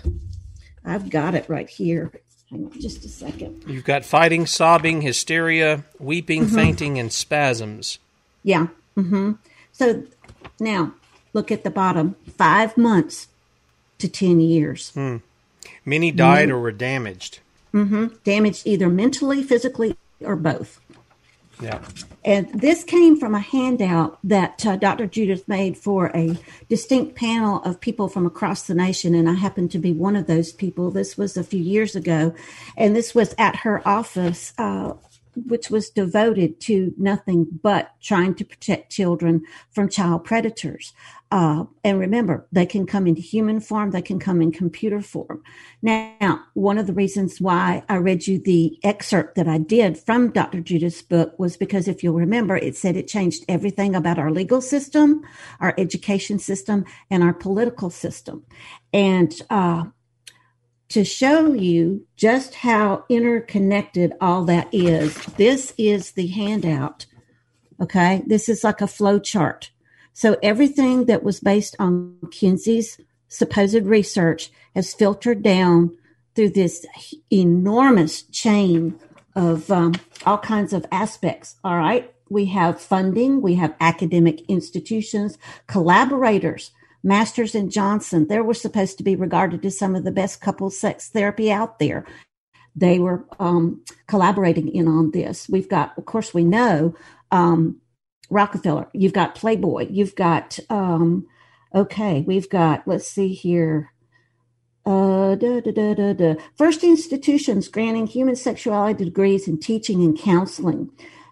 [0.85, 2.11] I've got it right here.
[2.49, 3.63] Hang on just a second.
[3.67, 6.53] You've got fighting, sobbing, hysteria, weeping, Mhm.
[6.55, 7.99] fainting, and spasms.
[8.43, 8.67] Yeah.
[8.97, 9.33] Mm-hmm.
[9.71, 10.03] So
[10.59, 10.93] now
[11.33, 12.15] look at the bottom.
[12.37, 13.27] Five months
[13.97, 14.91] to 10 years.
[14.91, 15.17] Hmm.
[15.85, 16.51] Many died Mm.
[16.53, 17.39] or were damaged.
[17.73, 18.07] Mm-hmm.
[18.23, 20.79] Damaged either mentally, physically, or both.
[21.61, 21.83] Yeah.
[22.23, 25.07] And this came from a handout that uh, Dr.
[25.07, 26.37] Judith made for a
[26.69, 29.15] distinct panel of people from across the nation.
[29.15, 30.91] And I happened to be one of those people.
[30.91, 32.35] This was a few years ago.
[32.75, 34.93] And this was at her office, uh,
[35.45, 40.93] which was devoted to nothing but trying to protect children from child predators.
[41.29, 45.43] Uh, and remember, they can come in human form, they can come in computer form.
[45.81, 50.31] Now, one of the reasons why I read you the excerpt that I did from
[50.31, 50.61] Dr.
[50.61, 54.61] Judith's book was because if you'll remember, it said it changed everything about our legal
[54.61, 55.21] system,
[55.59, 58.45] our education system, and our political system.
[58.93, 59.85] And uh,
[60.89, 67.05] to show you just how interconnected all that is, this is the handout.
[67.81, 68.23] Okay.
[68.25, 69.71] This is like a flow chart.
[70.17, 75.95] So everything that was based on Kinsey's supposed research has filtered down
[76.33, 76.87] through this
[77.31, 78.99] enormous chain
[79.35, 79.93] of um,
[80.25, 81.57] all kinds of aspects.
[81.63, 82.11] All right.
[82.31, 85.37] We have funding, we have academic institutions,
[85.67, 86.71] collaborators.
[87.03, 90.79] Masters and Johnson, they were supposed to be regarded as some of the best couples
[90.79, 92.07] sex therapy out there.
[92.75, 95.47] They were um, collaborating in on this.
[95.47, 96.95] We've got, of course, we know
[97.29, 97.81] um,
[98.29, 98.89] Rockefeller.
[98.93, 99.87] You've got Playboy.
[99.89, 101.27] You've got, um,
[101.73, 103.91] okay, we've got, let's see here.
[104.85, 106.35] Uh, da, da, da.
[106.55, 110.91] First institutions granting human sexuality degrees in teaching and counseling.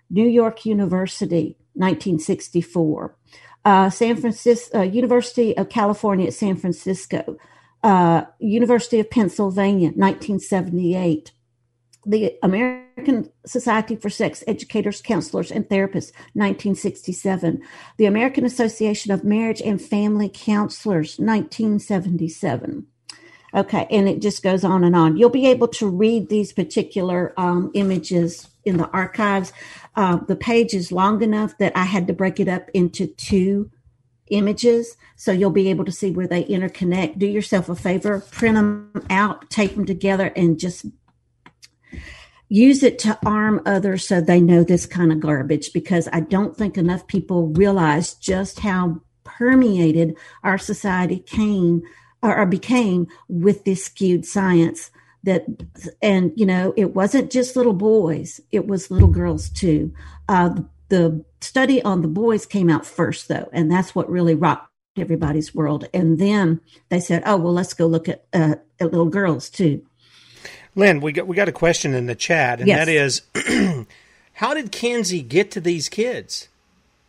[0.10, 3.16] New York University, 1964.
[3.64, 7.38] Uh, San Francisco, uh, University of California at San Francisco.
[7.82, 11.32] Uh, University of Pennsylvania, 1978
[12.06, 17.62] the American Society for Sex Educators, Counselors, and Therapists, 1967.
[17.98, 22.88] The American Association of Marriage and Family Counselors, 1977.
[23.54, 25.16] Okay, and it just goes on and on.
[25.16, 29.54] You'll be able to read these particular um, images in the archives.
[29.96, 33.72] Uh, the page is long enough that I had to break it up into two
[34.30, 37.18] images so you'll be able to see where they interconnect.
[37.18, 40.86] Do yourself a favor, print them out, tape them together, and just
[42.50, 46.56] use it to arm others so they know this kind of garbage because I don't
[46.56, 51.82] think enough people realize just how permeated our society came
[52.22, 54.92] or became with this skewed science
[55.24, 55.46] that
[56.02, 59.94] and you know it wasn't just little boys it was little girls too.
[60.30, 64.70] Uh, the study on the boys came out first though and that's what really rocked
[64.98, 65.90] everybody's world.
[65.94, 69.84] And then they said oh well let's go look at, uh, at little girls too
[70.76, 72.86] Lynne, we got we got a question in the chat, and Yes.
[72.86, 73.86] that is,
[74.34, 76.50] how did Kinsey get to these kids?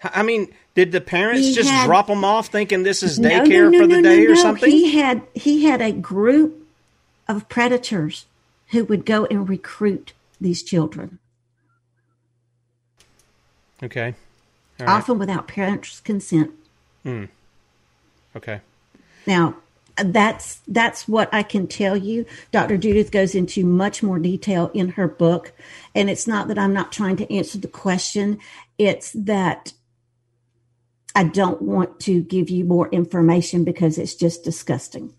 [0.05, 3.49] I mean, did the parents He just had- drop them off thinking this is daycare
[3.49, 4.41] no, no, for the no, day no, or no.
[4.43, 4.71] something?
[4.71, 6.67] He had he had a group
[7.29, 8.27] of predators
[8.69, 11.19] who would go and recruit these children,
[13.83, 14.15] Okay,
[14.81, 14.89] right.
[14.89, 16.51] often without parents' consent.
[17.03, 17.25] Hmm.
[18.35, 18.61] Okay.
[19.27, 19.57] Now,
[19.97, 22.27] that's that's what I can tell you.
[22.53, 22.77] Dr.
[22.77, 25.53] Judith goes into much more detail in her book,
[25.95, 28.39] and it's not that I'm not trying to answer the question;
[28.79, 29.73] it's that
[31.15, 35.15] I don't want to give you more information because it's just disgusting.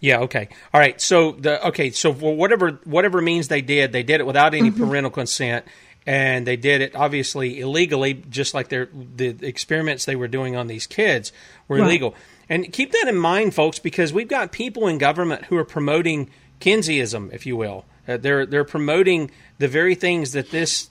[0.00, 0.20] Yeah.
[0.20, 0.48] Okay.
[0.74, 1.00] All right.
[1.00, 1.90] So the okay.
[1.90, 4.84] So for whatever whatever means they did, they did it without any Mm-hmm.
[4.84, 5.64] parental consent,
[6.06, 10.66] and they did it obviously illegally, just like their the experiments they were doing on
[10.66, 11.32] these kids
[11.68, 11.86] were Right.
[11.86, 12.14] illegal.
[12.48, 16.30] And keep that in mind, folks, because we've got people in government who are promoting
[16.60, 17.84] Kinseyism, if you will.
[18.06, 20.90] Uh, they're they're promoting the very things that this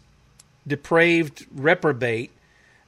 [0.68, 2.32] depraved reprobate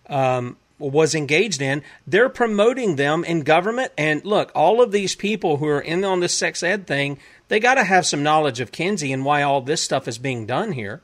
[0.09, 1.81] um, was engaged in.
[2.05, 3.91] They're promoting them in government.
[3.97, 7.59] And look, all of these people who are in on this sex ed thing, they
[7.59, 10.73] got to have some knowledge of Kinsey and why all this stuff is being done
[10.73, 11.01] here.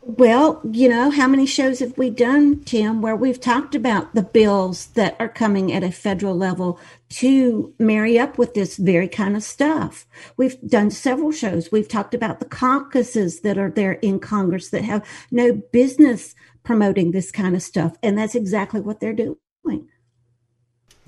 [0.00, 4.22] Well, you know, how many shows have we done, Tim, where we've talked about the
[4.22, 6.80] bills that are coming at a federal level
[7.10, 10.06] to marry up with this very kind of stuff?
[10.36, 11.70] We've done several shows.
[11.70, 17.10] We've talked about the caucuses that are there in Congress that have no business promoting
[17.10, 17.96] this kind of stuff.
[18.02, 19.36] And that's exactly what they're doing.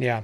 [0.00, 0.22] Yeah.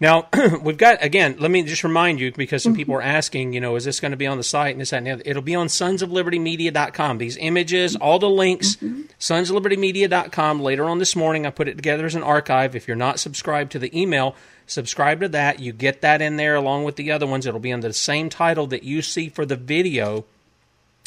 [0.00, 0.26] Now
[0.62, 1.36] we've got again.
[1.38, 2.78] Let me just remind you because some mm-hmm.
[2.78, 3.52] people are asking.
[3.52, 5.10] You know, is this going to be on the site and this that and the
[5.10, 5.22] other?
[5.26, 7.18] It'll be on sonsoflibertymedia.com.
[7.18, 8.02] These images, mm-hmm.
[8.02, 9.02] all the links mm-hmm.
[9.20, 10.60] sonslibertymedia.com.
[10.60, 12.74] Later on this morning, I put it together as an archive.
[12.74, 14.34] If you're not subscribed to the email,
[14.66, 15.60] subscribe to that.
[15.60, 17.44] You get that in there along with the other ones.
[17.44, 20.24] It'll be under the same title that you see for the video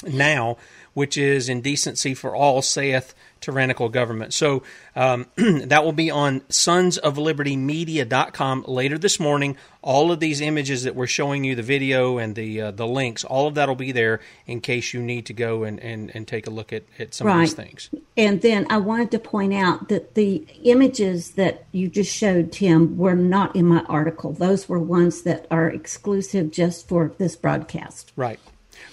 [0.04, 0.58] now,
[0.94, 4.34] which is Indecency for All, saith tyrannical government.
[4.34, 4.64] So
[4.96, 9.58] um, that will be on sonsoflibertymedia.com later this morning.
[9.82, 13.24] All of these images that we're showing you, the video and the uh, the links,
[13.24, 16.28] all of that will be there in case you need to go and, and, and
[16.28, 17.38] take a look at, at some right.
[17.38, 17.90] of these things.
[18.16, 22.96] And then I wanted to point out that the images that you just showed, Tim,
[22.96, 24.34] were not in my article.
[24.34, 28.12] Those were ones that are exclusive just for this broadcast.
[28.16, 28.40] Right.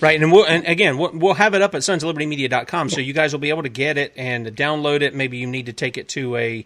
[0.00, 3.32] Right, and we'll and again we'll, we'll have it up at sonslibertymedia.com, so you guys
[3.32, 5.12] will be able to get it and download it.
[5.12, 6.64] Maybe you need to take it to a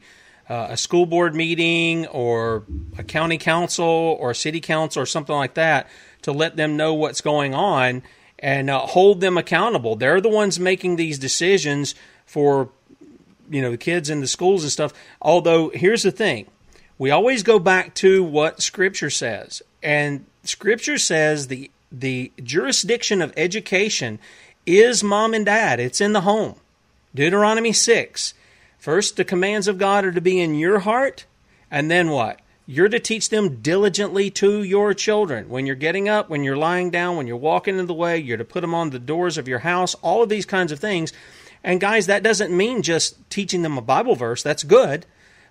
[0.51, 2.65] uh, a school board meeting or
[2.99, 3.87] a county council
[4.21, 5.89] or city council or something like that
[6.23, 8.03] to let them know what's going on
[8.39, 9.97] and uh, hold them accountable.
[9.97, 11.95] They're the ones making these decisions
[12.27, 12.69] for
[13.49, 14.93] you know the kids in the schools and stuff.
[15.23, 16.49] Although here's the thing,
[16.99, 23.33] we always go back to what Scripture says, and Scripture says the the jurisdiction of
[23.37, 24.19] education
[24.67, 25.81] is mom and dad.
[25.81, 26.57] It's in the home.
[27.15, 28.35] Deuteronomy 6.
[28.79, 31.27] First, the commands of God are to be in your heart,
[31.71, 32.41] and then what?
[32.67, 35.49] You're to teach them diligently to your children.
[35.49, 38.37] When you're getting up, when you're lying down, when you're walking in the way, you're
[38.37, 41.13] to put them on the doors of your house, all of these kinds of things.
[41.65, 44.43] And guys, that doesn't mean just teaching them a Bible verse.
[44.43, 45.07] That's good.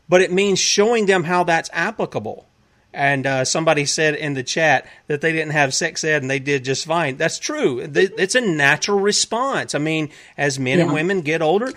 [0.10, 2.48] But it means showing them how that's applicable.
[2.94, 6.40] And uh, somebody said in the chat that they didn't have sex ed and they
[6.40, 7.16] did just fine.
[7.18, 7.80] That's true.
[7.80, 9.74] It's a natural response.
[9.74, 10.86] I mean, as men yeah.
[10.86, 11.72] and women get older,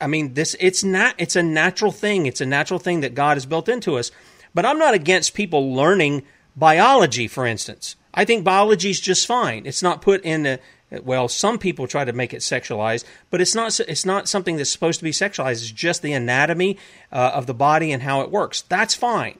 [0.00, 1.14] I mean, this it's not.
[1.18, 2.26] It's a natural thing.
[2.26, 4.10] It's a natural thing that God has built into us.
[4.54, 6.22] But I'm not against people learning
[6.56, 7.96] biology, for instance.
[8.12, 9.66] I think biology is just fine.
[9.66, 10.58] It's not put in a
[11.04, 13.78] well, some people try to make it sexualized, but it's not.
[13.80, 15.62] It's not something that's supposed to be sexualized.
[15.62, 16.78] It's just the anatomy
[17.12, 18.62] uh, of the body and how it works.
[18.62, 19.38] That's fine.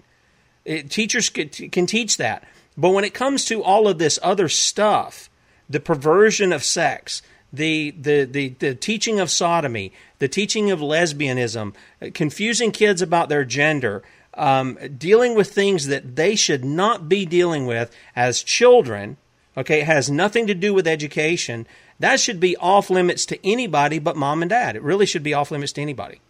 [0.65, 2.45] It, teachers can, can teach that.
[2.77, 5.29] But when it comes to all of this other stuff,
[5.69, 11.75] the perversion of sex, the, the, the, the teaching of sodomy, the teaching of lesbianism,
[12.15, 14.03] confusing kids about their gender,
[14.35, 19.17] um, dealing with things that they should not be dealing with as children,
[19.57, 21.67] okay, it has nothing to do with education.
[21.99, 24.77] That should be off limits to anybody but mom and dad.
[24.77, 26.21] It really should be off limits to anybody.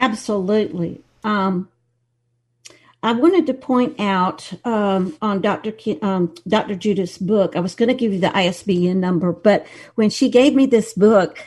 [0.00, 1.00] Absolutely.
[1.24, 1.68] Um,
[3.02, 5.72] I wanted to point out um, on Dr.
[6.02, 6.74] um, Dr.
[6.74, 7.54] Judith's book.
[7.54, 10.94] I was going to give you the ISBN number, but when she gave me this
[10.94, 11.38] book,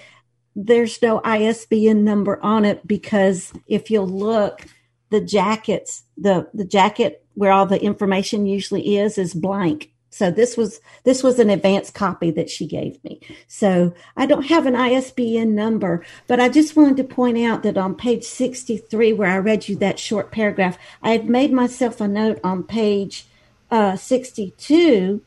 [0.56, 4.66] there's no ISBN number on it because if you'll look,
[5.10, 9.91] the jackets, the the jacket where all the information usually is, is blank.
[10.12, 13.22] So this was this was an advanced copy that she gave me.
[13.48, 17.78] So I don't have an ISBN number, but I just wanted to point out that
[17.78, 22.08] on page 63 where I read you that short paragraph, I had made myself a
[22.08, 23.26] note on page
[23.72, 25.22] uh, 62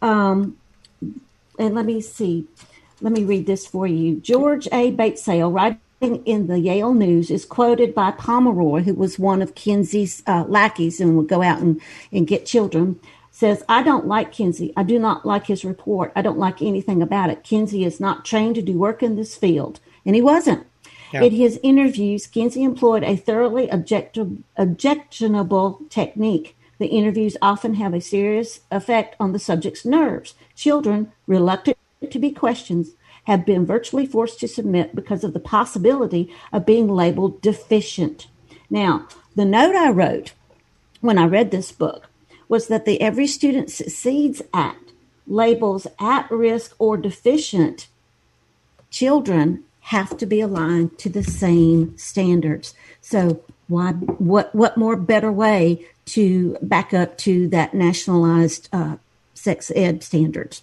[0.00, 0.56] um,
[1.58, 2.46] and let me see.
[3.00, 4.16] Let me read this for you.
[4.16, 4.92] George A.
[4.92, 10.22] Batesale, writing in the Yale News, is quoted by Pomeroy, who was one of Kinsey's
[10.26, 11.80] uh, lackeys and would go out and,
[12.12, 13.00] and get children
[13.38, 14.72] says, I don't like Kinsey.
[14.76, 16.10] I do not like his report.
[16.16, 17.44] I don't like anything about it.
[17.44, 19.78] Kinsey is not trained to do work in this field.
[20.04, 20.66] And he wasn't.
[21.12, 21.22] Yeah.
[21.22, 26.56] In his interviews, Kinsey employed a thoroughly objectionable technique.
[26.80, 30.34] The interviews often have a serious effect on the subject's nerves.
[30.56, 31.78] Children, reluctant
[32.10, 32.86] to be questioned,
[33.28, 38.26] have been virtually forced to submit because of the possibility of being labeled deficient.
[38.68, 40.32] Now, the note I wrote
[41.00, 42.08] when I read this book
[42.48, 44.92] was that the Every Student Succeeds Act
[45.26, 47.88] labels at risk or deficient
[48.90, 52.74] children have to be aligned to the same standards.
[53.00, 58.96] So why what what more better way to back up to that nationalized uh,
[59.34, 60.62] sex ed standards?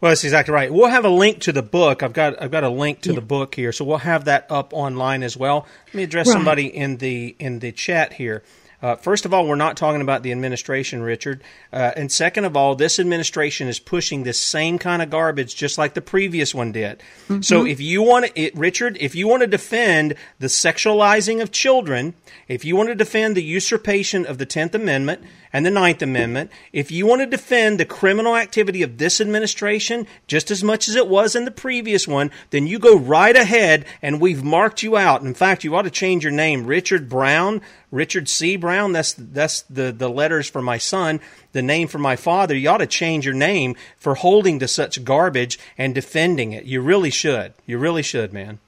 [0.00, 0.72] Well, that's exactly right.
[0.72, 2.02] We'll have a link to the book.
[2.02, 3.16] I've got I've got a link to yeah.
[3.16, 5.66] the book here, so we'll have that up online as well.
[5.86, 6.34] Let me address right.
[6.34, 8.42] somebody in the in the chat here.
[8.82, 11.42] Uh, first of all, we're not talking about the administration, Richard.
[11.72, 15.78] Uh, and second of all, this administration is pushing this same kind of garbage just
[15.78, 16.98] like the previous one did.
[17.28, 17.42] Mm-hmm.
[17.42, 22.14] So if you want to, Richard, if you want to defend the sexualizing of children,
[22.48, 25.22] if you want to defend the usurpation of the 10th Amendment
[25.52, 30.06] and the Ninth Amendment, if you want to defend the criminal activity of this administration
[30.26, 33.84] just as much as it was in the previous one, then you go right ahead
[34.02, 35.22] and we've marked you out.
[35.22, 38.56] In fact, you ought to change your name, Richard Brown, Richard C.
[38.56, 41.20] Brown, that's that's the the letters for my son,
[41.52, 42.54] the name for my father.
[42.54, 46.64] You ought to change your name for holding to such garbage and defending it.
[46.64, 47.54] You really should.
[47.64, 48.58] You really should, man.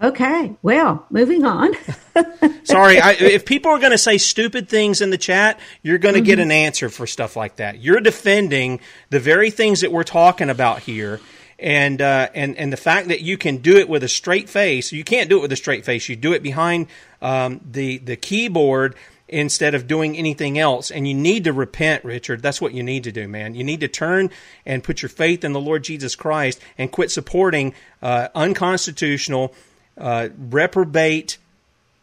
[0.00, 1.72] Okay, well, moving on.
[2.62, 6.14] Sorry, I, if people are going to say stupid things in the chat, you're going
[6.14, 6.26] to mm-hmm.
[6.26, 7.80] get an answer for stuff like that.
[7.80, 8.78] You're defending
[9.10, 11.18] the very things that we're talking about here,
[11.58, 14.92] and uh, and and the fact that you can do it with a straight face.
[14.92, 16.08] You can't do it with a straight face.
[16.08, 16.86] You do it behind
[17.20, 18.94] um, the the keyboard
[19.28, 20.90] instead of doing anything else.
[20.90, 22.40] And you need to repent, Richard.
[22.40, 23.54] That's what you need to do, man.
[23.54, 24.30] You need to turn
[24.64, 29.54] and put your faith in the Lord Jesus Christ and quit supporting uh, unconstitutional
[29.98, 31.38] uh, reprobate,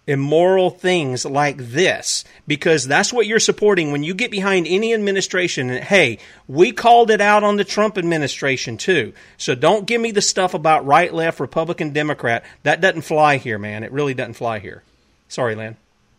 [0.07, 3.91] immoral things like this because that's what you're supporting.
[3.91, 7.97] When you get behind any administration and hey we called it out on the trump
[7.97, 9.13] administration too.
[9.37, 12.45] So don't give me the stuff about right left republican democrat.
[12.63, 13.83] That doesn't fly here man.
[13.83, 14.83] It really doesn't fly here.
[15.27, 15.77] Sorry Lynne.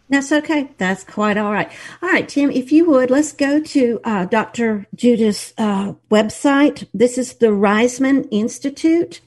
[0.09, 0.69] that's okay.
[0.79, 1.71] That's quite all right.
[2.03, 6.89] All right tim if you would let's go to uh, dr judith's uh, website.
[6.93, 9.21] This is the reisman institute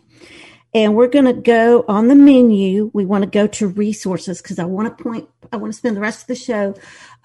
[0.73, 2.91] and we're going to go on the menu.
[2.93, 5.97] We want to go to resources because I want to point, I want to spend
[5.97, 6.75] the rest of the show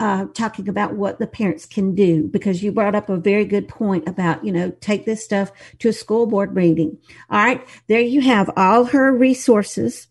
[0.00, 3.68] uh, talking about what the parents can do because you brought up a very good
[3.68, 6.98] point about, you know, take this stuff to a school board meeting.
[7.30, 7.66] All right.
[7.86, 10.08] There you have all her resources.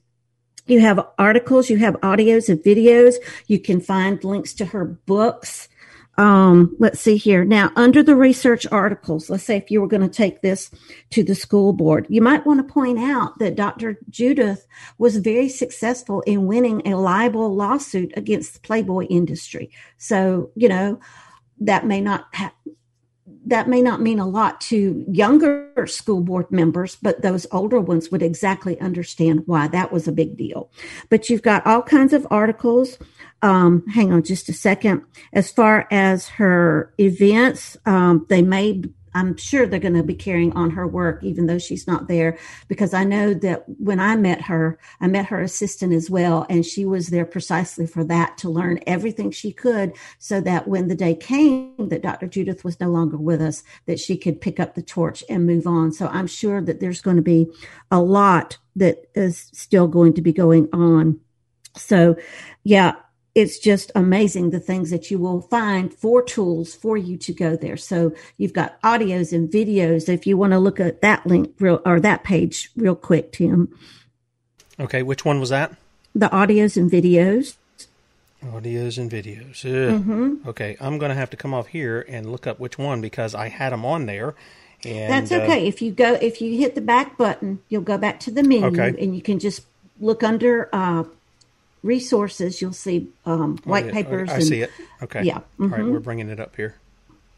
[0.66, 3.16] You have articles, you have audios and videos.
[3.48, 5.68] You can find links to her books
[6.18, 7.44] um, let's see here.
[7.44, 10.70] Now, under the research articles, let's say if you were going to take this
[11.12, 13.98] to the school board, you might want to point out that Dr.
[14.10, 14.68] Judith
[15.00, 19.72] was very successful in winning a libel lawsuit against the Playboy industry.
[19.98, 21.00] So, you know,
[21.60, 22.52] that may not have
[23.54, 28.10] that may not mean a lot to younger school board members, but those older ones
[28.10, 30.72] would exactly understand why that was a big deal.
[31.10, 32.98] But you've got all kinds of articles
[33.44, 35.04] um, hang on just a second.
[35.34, 38.82] As far as her events, um, they may,
[39.14, 42.38] I'm sure they're going to be carrying on her work, even though she's not there,
[42.68, 46.66] because I know that when I met her, I met her assistant as well, and
[46.66, 50.96] she was there precisely for that to learn everything she could so that when the
[50.96, 52.28] day came that Dr.
[52.28, 55.68] Judith was no longer with us, that she could pick up the torch and move
[55.68, 55.92] on.
[55.92, 57.52] So I'm sure that there's going to be
[57.92, 61.20] a lot that is still going to be going on.
[61.76, 62.16] So,
[62.64, 62.96] yeah,
[63.36, 67.56] it's just amazing the things that you will find for tools for you to go
[67.56, 67.78] there.
[67.78, 70.08] So you've got audios and videos.
[70.08, 73.76] If you want to look at that link real or that page real quick, Tim.
[74.80, 75.76] Okay, which one was that?
[76.14, 77.56] The audios and videos.
[78.44, 79.64] Audios and videos.
[79.64, 80.48] Mm-hmm.
[80.48, 83.34] Okay, I'm going to have to come off here and look up which one because
[83.34, 84.36] I had them on there.
[84.86, 85.64] And, That's okay.
[85.64, 88.44] Uh, if you go, if you hit the back button, you'll go back to the
[88.44, 88.94] menu, okay.
[89.02, 89.64] and you can just
[90.00, 91.06] look under uh,
[91.84, 93.94] resources, you'll see um, oh, white oh, yeah.
[93.94, 94.30] papers.
[94.30, 94.72] I and, see it.
[95.04, 95.24] Okay.
[95.24, 95.38] Yeah.
[95.38, 95.64] Mm-hmm.
[95.64, 95.92] All right, mm-hmm.
[95.92, 96.76] we're bringing it up here.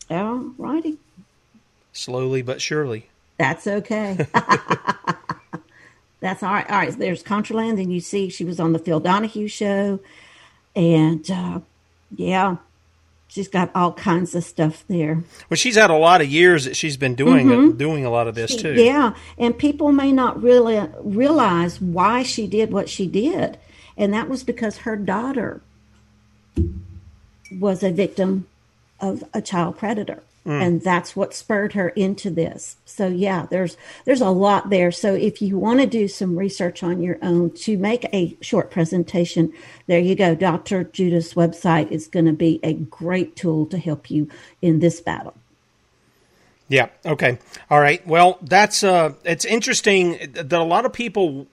[0.10, 0.98] All righty.
[1.92, 3.10] Slowly but surely.
[3.38, 4.18] That's okay.
[6.22, 6.70] That's all right.
[6.70, 6.98] All right.
[6.98, 10.00] There's Contraland, and you see she was on the Phil Donahue show,
[10.76, 11.60] and uh,
[12.16, 12.58] yeah,
[13.28, 15.24] she's got all kinds of stuff there.
[15.50, 17.78] Well, she's had a lot of years that she's been doing mm-hmm.
[17.78, 18.74] doing a lot of this too.
[18.74, 23.58] Yeah, and people may not really realize why she did what she did.
[23.98, 25.62] And that was because her daughter
[27.52, 28.48] was a victim
[29.00, 30.24] of a child predator.
[30.46, 30.62] Mm.
[30.62, 32.78] And that's what spurred her into this.
[32.86, 34.92] So yeah, there's there's a lot there.
[34.92, 38.70] So if you want to do some research on your own to make a short
[38.70, 39.52] presentation,
[39.88, 40.36] there you go.
[40.36, 40.84] Dr.
[40.84, 44.30] Judith's website is going to be a great tool to help you
[44.62, 45.34] in this battle.
[46.68, 46.90] Yeah.
[47.06, 47.40] Okay.
[47.72, 48.06] All right.
[48.06, 51.48] Well, that's uh, it's interesting that a lot of people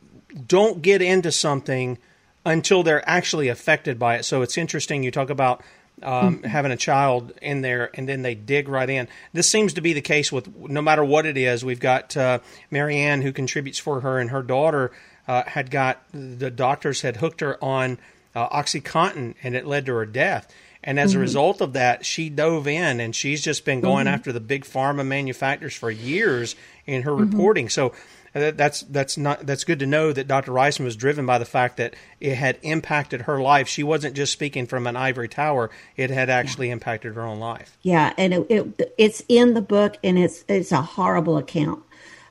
[0.46, 1.96] don't get into something
[2.44, 4.24] until they're actually affected by it.
[4.24, 5.02] So it's interesting.
[5.02, 5.62] You talk about
[6.02, 6.44] um, mm-hmm.
[6.44, 9.08] having a child in there and then they dig right in.
[9.32, 11.64] This seems to be the case with no matter what it is.
[11.64, 12.40] We've got uh,
[12.70, 14.92] Marianne who contributes for her, and her daughter
[15.28, 17.98] uh, had got the doctors had hooked her on
[18.34, 20.52] uh, OxyContin, and it led to her death.
[20.84, 21.18] And as mm-hmm.
[21.18, 24.14] a result of that, she dove in, and she's just been going mm-hmm.
[24.14, 27.30] after the big pharma manufacturers for years in her mm-hmm.
[27.30, 27.68] reporting.
[27.68, 27.92] So
[28.32, 30.52] that's that's not that's good to know that Dr.
[30.52, 33.68] Reisman was driven by the fact that it had impacted her life.
[33.68, 36.74] She wasn't just speaking from an ivory tower; it had actually yeah.
[36.74, 37.76] impacted her own life.
[37.82, 41.82] Yeah, and it, it, it's in the book, and it's it's a horrible account.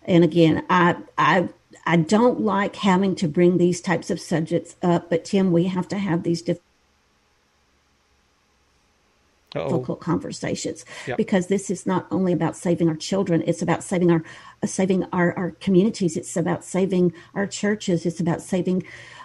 [0.03, 1.49] And again, I I
[1.85, 5.87] I don't like having to bring these types of subjects up, but Tim, we have
[5.89, 6.65] to have these different
[9.51, 10.85] difficult conversations.
[11.07, 11.17] Yep.
[11.17, 14.23] because this is not only about saving our children it's about saving our
[14.63, 16.15] uh, saving our, our communities.
[16.15, 18.05] It's about saving our churches.
[18.05, 18.83] It's about saving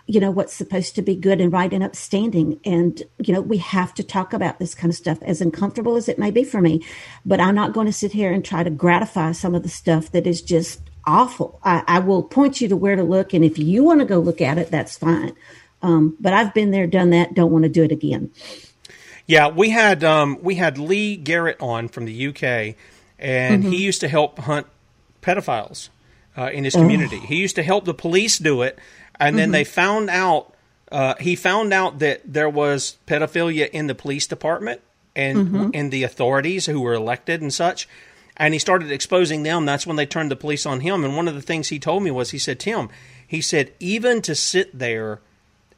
[0.09, 2.61] you know what's supposed to be good and right and upstanding.
[2.64, 6.09] And you know we have to talk about this kind of stuff as uncomfortable as
[6.09, 6.85] it may be for me.
[7.24, 10.11] But i'm not going to sit here and try to gratify some of the stuff
[10.12, 11.61] that is just awful.
[11.62, 14.18] I, I will point you to where to look and if you want to go
[14.18, 15.33] look at it that's fine.
[15.83, 18.31] Um, but i've been there done that don't want to do it again
[19.27, 23.72] yeah we had um, we had lee garrett on from the uk and mm-hmm.
[23.72, 24.66] he used to help hunt
[25.22, 25.89] pedophiles
[26.37, 27.18] uh, in his community.
[27.22, 27.27] Oh.
[27.27, 28.79] He used to help the police do it,
[29.18, 29.53] and then mm-hmm.
[29.53, 30.53] they found out.
[30.93, 34.81] Uh, he found out that there was pedophilia in the police department
[35.16, 35.70] and mm-hmm.
[35.72, 37.89] in the authorities who were elected and such.
[38.37, 39.66] And he started exposing them.
[39.66, 41.03] That's when they turned the police on him.
[41.03, 42.89] And one of the things he told me was, he said, Tim,
[43.27, 45.18] he said, even to sit there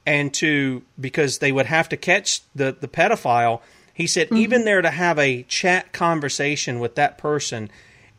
[0.09, 3.61] and to because they would have to catch the the pedophile.
[3.93, 4.39] He said, mm-hmm.
[4.39, 7.69] even there to have a chat conversation with that person,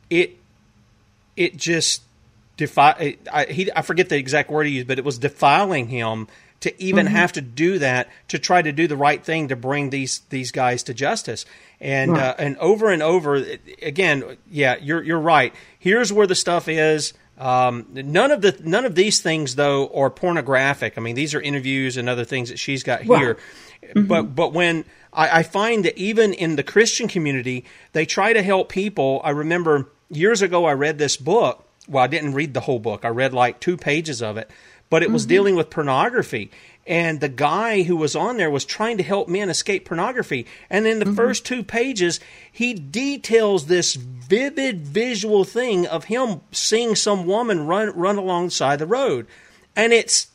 [0.10, 0.38] it
[1.36, 2.04] it just
[2.58, 6.28] defi- I, he, I forget the exact word he used, but it was defiling him
[6.60, 7.16] to even mm-hmm.
[7.16, 10.52] have to do that to try to do the right thing to bring these these
[10.52, 11.46] guys to justice.
[11.82, 12.22] And right.
[12.22, 13.44] uh, and over and over
[13.82, 15.56] again, yeah, you're you're right.
[15.80, 17.14] Here's where the stuff is.
[17.40, 20.98] Um, none of the none of these things though are pornographic.
[20.98, 23.38] I mean, these are interviews and other things that she's got here.
[23.82, 24.08] Mm-hmm.
[24.08, 24.84] But but when
[25.14, 27.64] I, I find that even in the Christian community,
[27.94, 29.22] they try to help people.
[29.24, 33.04] I remember years ago I read this book well, I didn't read the whole book.
[33.04, 34.50] I read like two pages of it,
[34.90, 35.30] but it was mm-hmm.
[35.30, 36.52] dealing with pornography.
[36.90, 40.48] And the guy who was on there was trying to help men escape pornography.
[40.72, 41.14] And in the mm-hmm.
[41.14, 42.20] first two pages,
[42.52, 48.88] he details this vivid visual thing of him seeing some woman run run alongside the
[48.88, 49.28] road.
[49.76, 50.30] And it's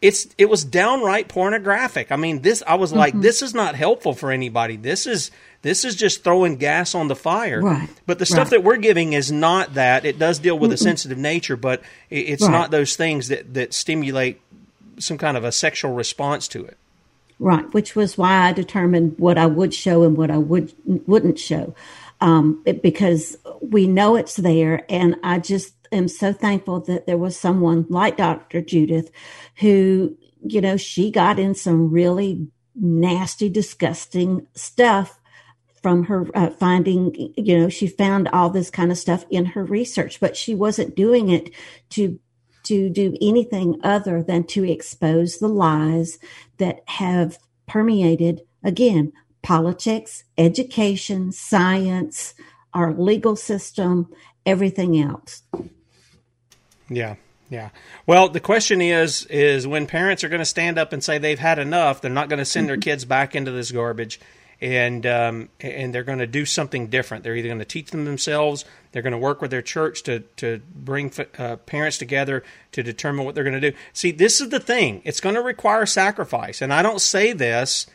[0.00, 2.10] it's it was downright pornographic.
[2.10, 2.98] I mean, this I was mm-hmm.
[2.98, 4.76] like, this is not helpful for anybody.
[4.76, 5.30] This is
[5.60, 7.60] this is just throwing gas on the fire.
[7.60, 7.88] Right.
[8.06, 8.50] But the stuff right.
[8.52, 10.06] that we're giving is not that.
[10.06, 10.74] It does deal with Mm-mm.
[10.74, 12.50] a sensitive nature, but it's right.
[12.50, 14.40] not those things that, that stimulate
[14.98, 16.76] some kind of a sexual response to it.
[17.38, 21.38] Right, which was why I determined what I would show and what I would wouldn't
[21.38, 21.74] show,
[22.20, 27.18] um, it, because we know it's there, and I just am so thankful that there
[27.18, 28.60] was someone like Dr.
[28.60, 29.10] Judith,
[29.56, 30.16] who
[30.46, 35.18] you know she got in some really nasty, disgusting stuff
[35.82, 39.64] from her uh, finding, you know, she found all this kind of stuff in her
[39.64, 41.50] research, but she wasn't doing it
[41.90, 42.20] to
[42.64, 46.18] to do anything other than to expose the lies
[46.58, 52.34] that have permeated again politics, education, science,
[52.72, 54.08] our legal system,
[54.46, 55.42] everything else.
[56.88, 57.16] Yeah.
[57.50, 57.68] Yeah.
[58.06, 61.38] Well, the question is is when parents are going to stand up and say they've
[61.38, 64.18] had enough, they're not going to send their kids back into this garbage
[64.62, 67.24] and um, and they're going to do something different.
[67.24, 70.20] They're either going to teach them themselves, they're going to work with their church to
[70.36, 73.76] to bring uh, parents together to determine what they're going to do.
[73.92, 77.88] See, this is the thing; it's going to require sacrifice, and I don't say this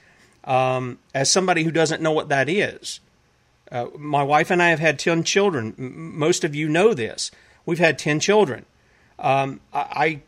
[0.44, 3.00] um, as somebody who doesn't know what that is.
[3.72, 5.74] Uh, my wife and I have had ten children.
[5.78, 7.32] Most of you know this.
[7.66, 8.66] We've had ten children.
[9.20, 10.22] Um, I,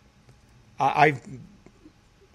[0.79, 1.21] I I've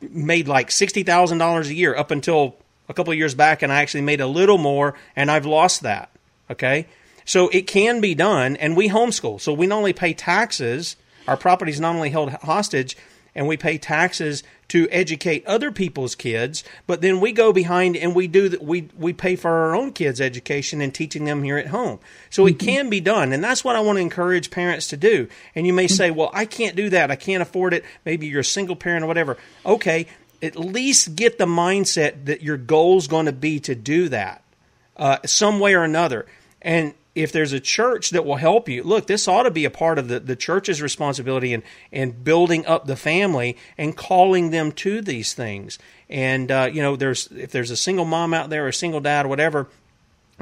[0.02, 2.56] made like sixty thousand dollars a year up until
[2.88, 5.82] a couple of years back and I actually made a little more and I've lost
[5.82, 6.10] that.
[6.50, 6.86] Okay.
[7.24, 9.40] So it can be done and we homeschool.
[9.40, 12.96] So we not only pay taxes, our property is not only held hostage
[13.34, 18.14] and we pay taxes to educate other people's kids, but then we go behind and
[18.14, 18.62] we do that.
[18.62, 21.98] We, we pay for our own kids' education and teaching them here at home.
[22.30, 22.54] So mm-hmm.
[22.54, 23.32] it can be done.
[23.32, 25.28] And that's what I want to encourage parents to do.
[25.54, 25.94] And you may mm-hmm.
[25.94, 27.10] say, well, I can't do that.
[27.10, 27.84] I can't afford it.
[28.04, 29.36] Maybe you're a single parent or whatever.
[29.66, 30.06] Okay
[30.42, 34.42] at least get the mindset that your goal is going to be to do that
[34.96, 36.26] uh, some way or another.
[36.62, 39.70] And if there's a church that will help you, look, this ought to be a
[39.70, 41.62] part of the, the church's responsibility in,
[41.92, 45.78] in building up the family and calling them to these things.
[46.08, 49.00] And, uh, you know, there's if there's a single mom out there or a single
[49.00, 49.68] dad or whatever,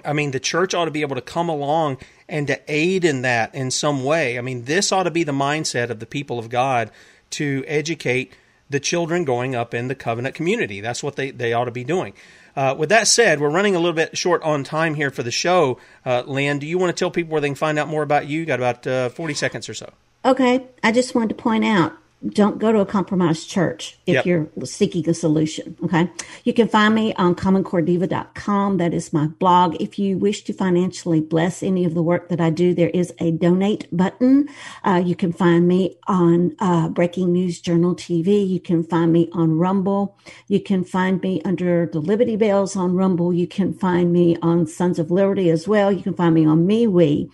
[0.05, 3.23] I mean, the church ought to be able to come along and to aid in
[3.23, 4.39] that in some way.
[4.39, 6.91] I mean, this ought to be the mindset of the people of God
[7.31, 8.33] to educate
[8.73, 10.81] the children going up in the covenant community.
[10.81, 12.13] That's what they, they ought to be doing.
[12.55, 15.31] Uh, with that said, we're running a little bit short on time here for the
[15.31, 15.79] show.
[16.05, 18.27] Uh, Lynne, do you want to tell people where they can find out more about
[18.27, 18.43] you?
[18.43, 19.93] you got about uh, 40 seconds or so.
[20.25, 20.67] Okay.
[20.83, 21.97] I just wanted to point out
[22.29, 24.27] don't go to a compromised church if yep.
[24.27, 25.77] you're seeking a solution.
[25.85, 26.09] Okay.
[26.45, 28.77] You can find me on commoncorediva.com.
[28.77, 29.81] That is my blog.
[29.81, 33.13] If you wish to financially bless any of the work that I do, there is
[33.19, 34.49] a donate button.
[34.85, 38.49] Uh, you can find me on uh, Breaking News Journal TV.
[38.49, 40.17] You can find me on Rumble.
[40.47, 43.33] You can find me under the Liberty Bells on Rumble.
[43.33, 45.91] You can find me on Sons of Liberty as well.
[45.91, 47.29] You can find me on MeWe,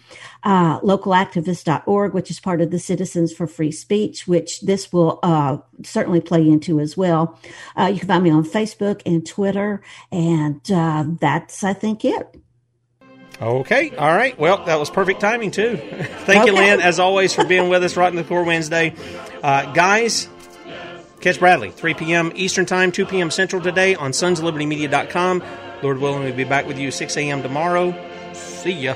[0.45, 5.19] uh, localactivist.org, which is part of the Citizens for Free Speech, which this this will
[5.25, 7.39] uh, certainly play into as well.
[7.77, 12.37] Uh, you can find me on Facebook and Twitter, and uh, that's, I think, it.
[13.41, 13.95] Okay.
[13.97, 14.39] All right.
[14.39, 15.77] Well, that was perfect timing, too.
[16.27, 16.47] Thank okay.
[16.47, 18.95] you, Lynne, as always, for being with us right in the Core Wednesday.
[19.43, 20.29] Uh, guys,
[21.21, 22.33] catch Bradley, 3 p.m.
[22.37, 23.31] Eastern Time, 2 p.m.
[23.33, 25.43] Central today on sonslibertymedia.com.
[25.83, 27.43] Lord willing, we'll be back with you 6 a.m.
[27.43, 27.95] tomorrow.
[28.33, 28.95] See ya.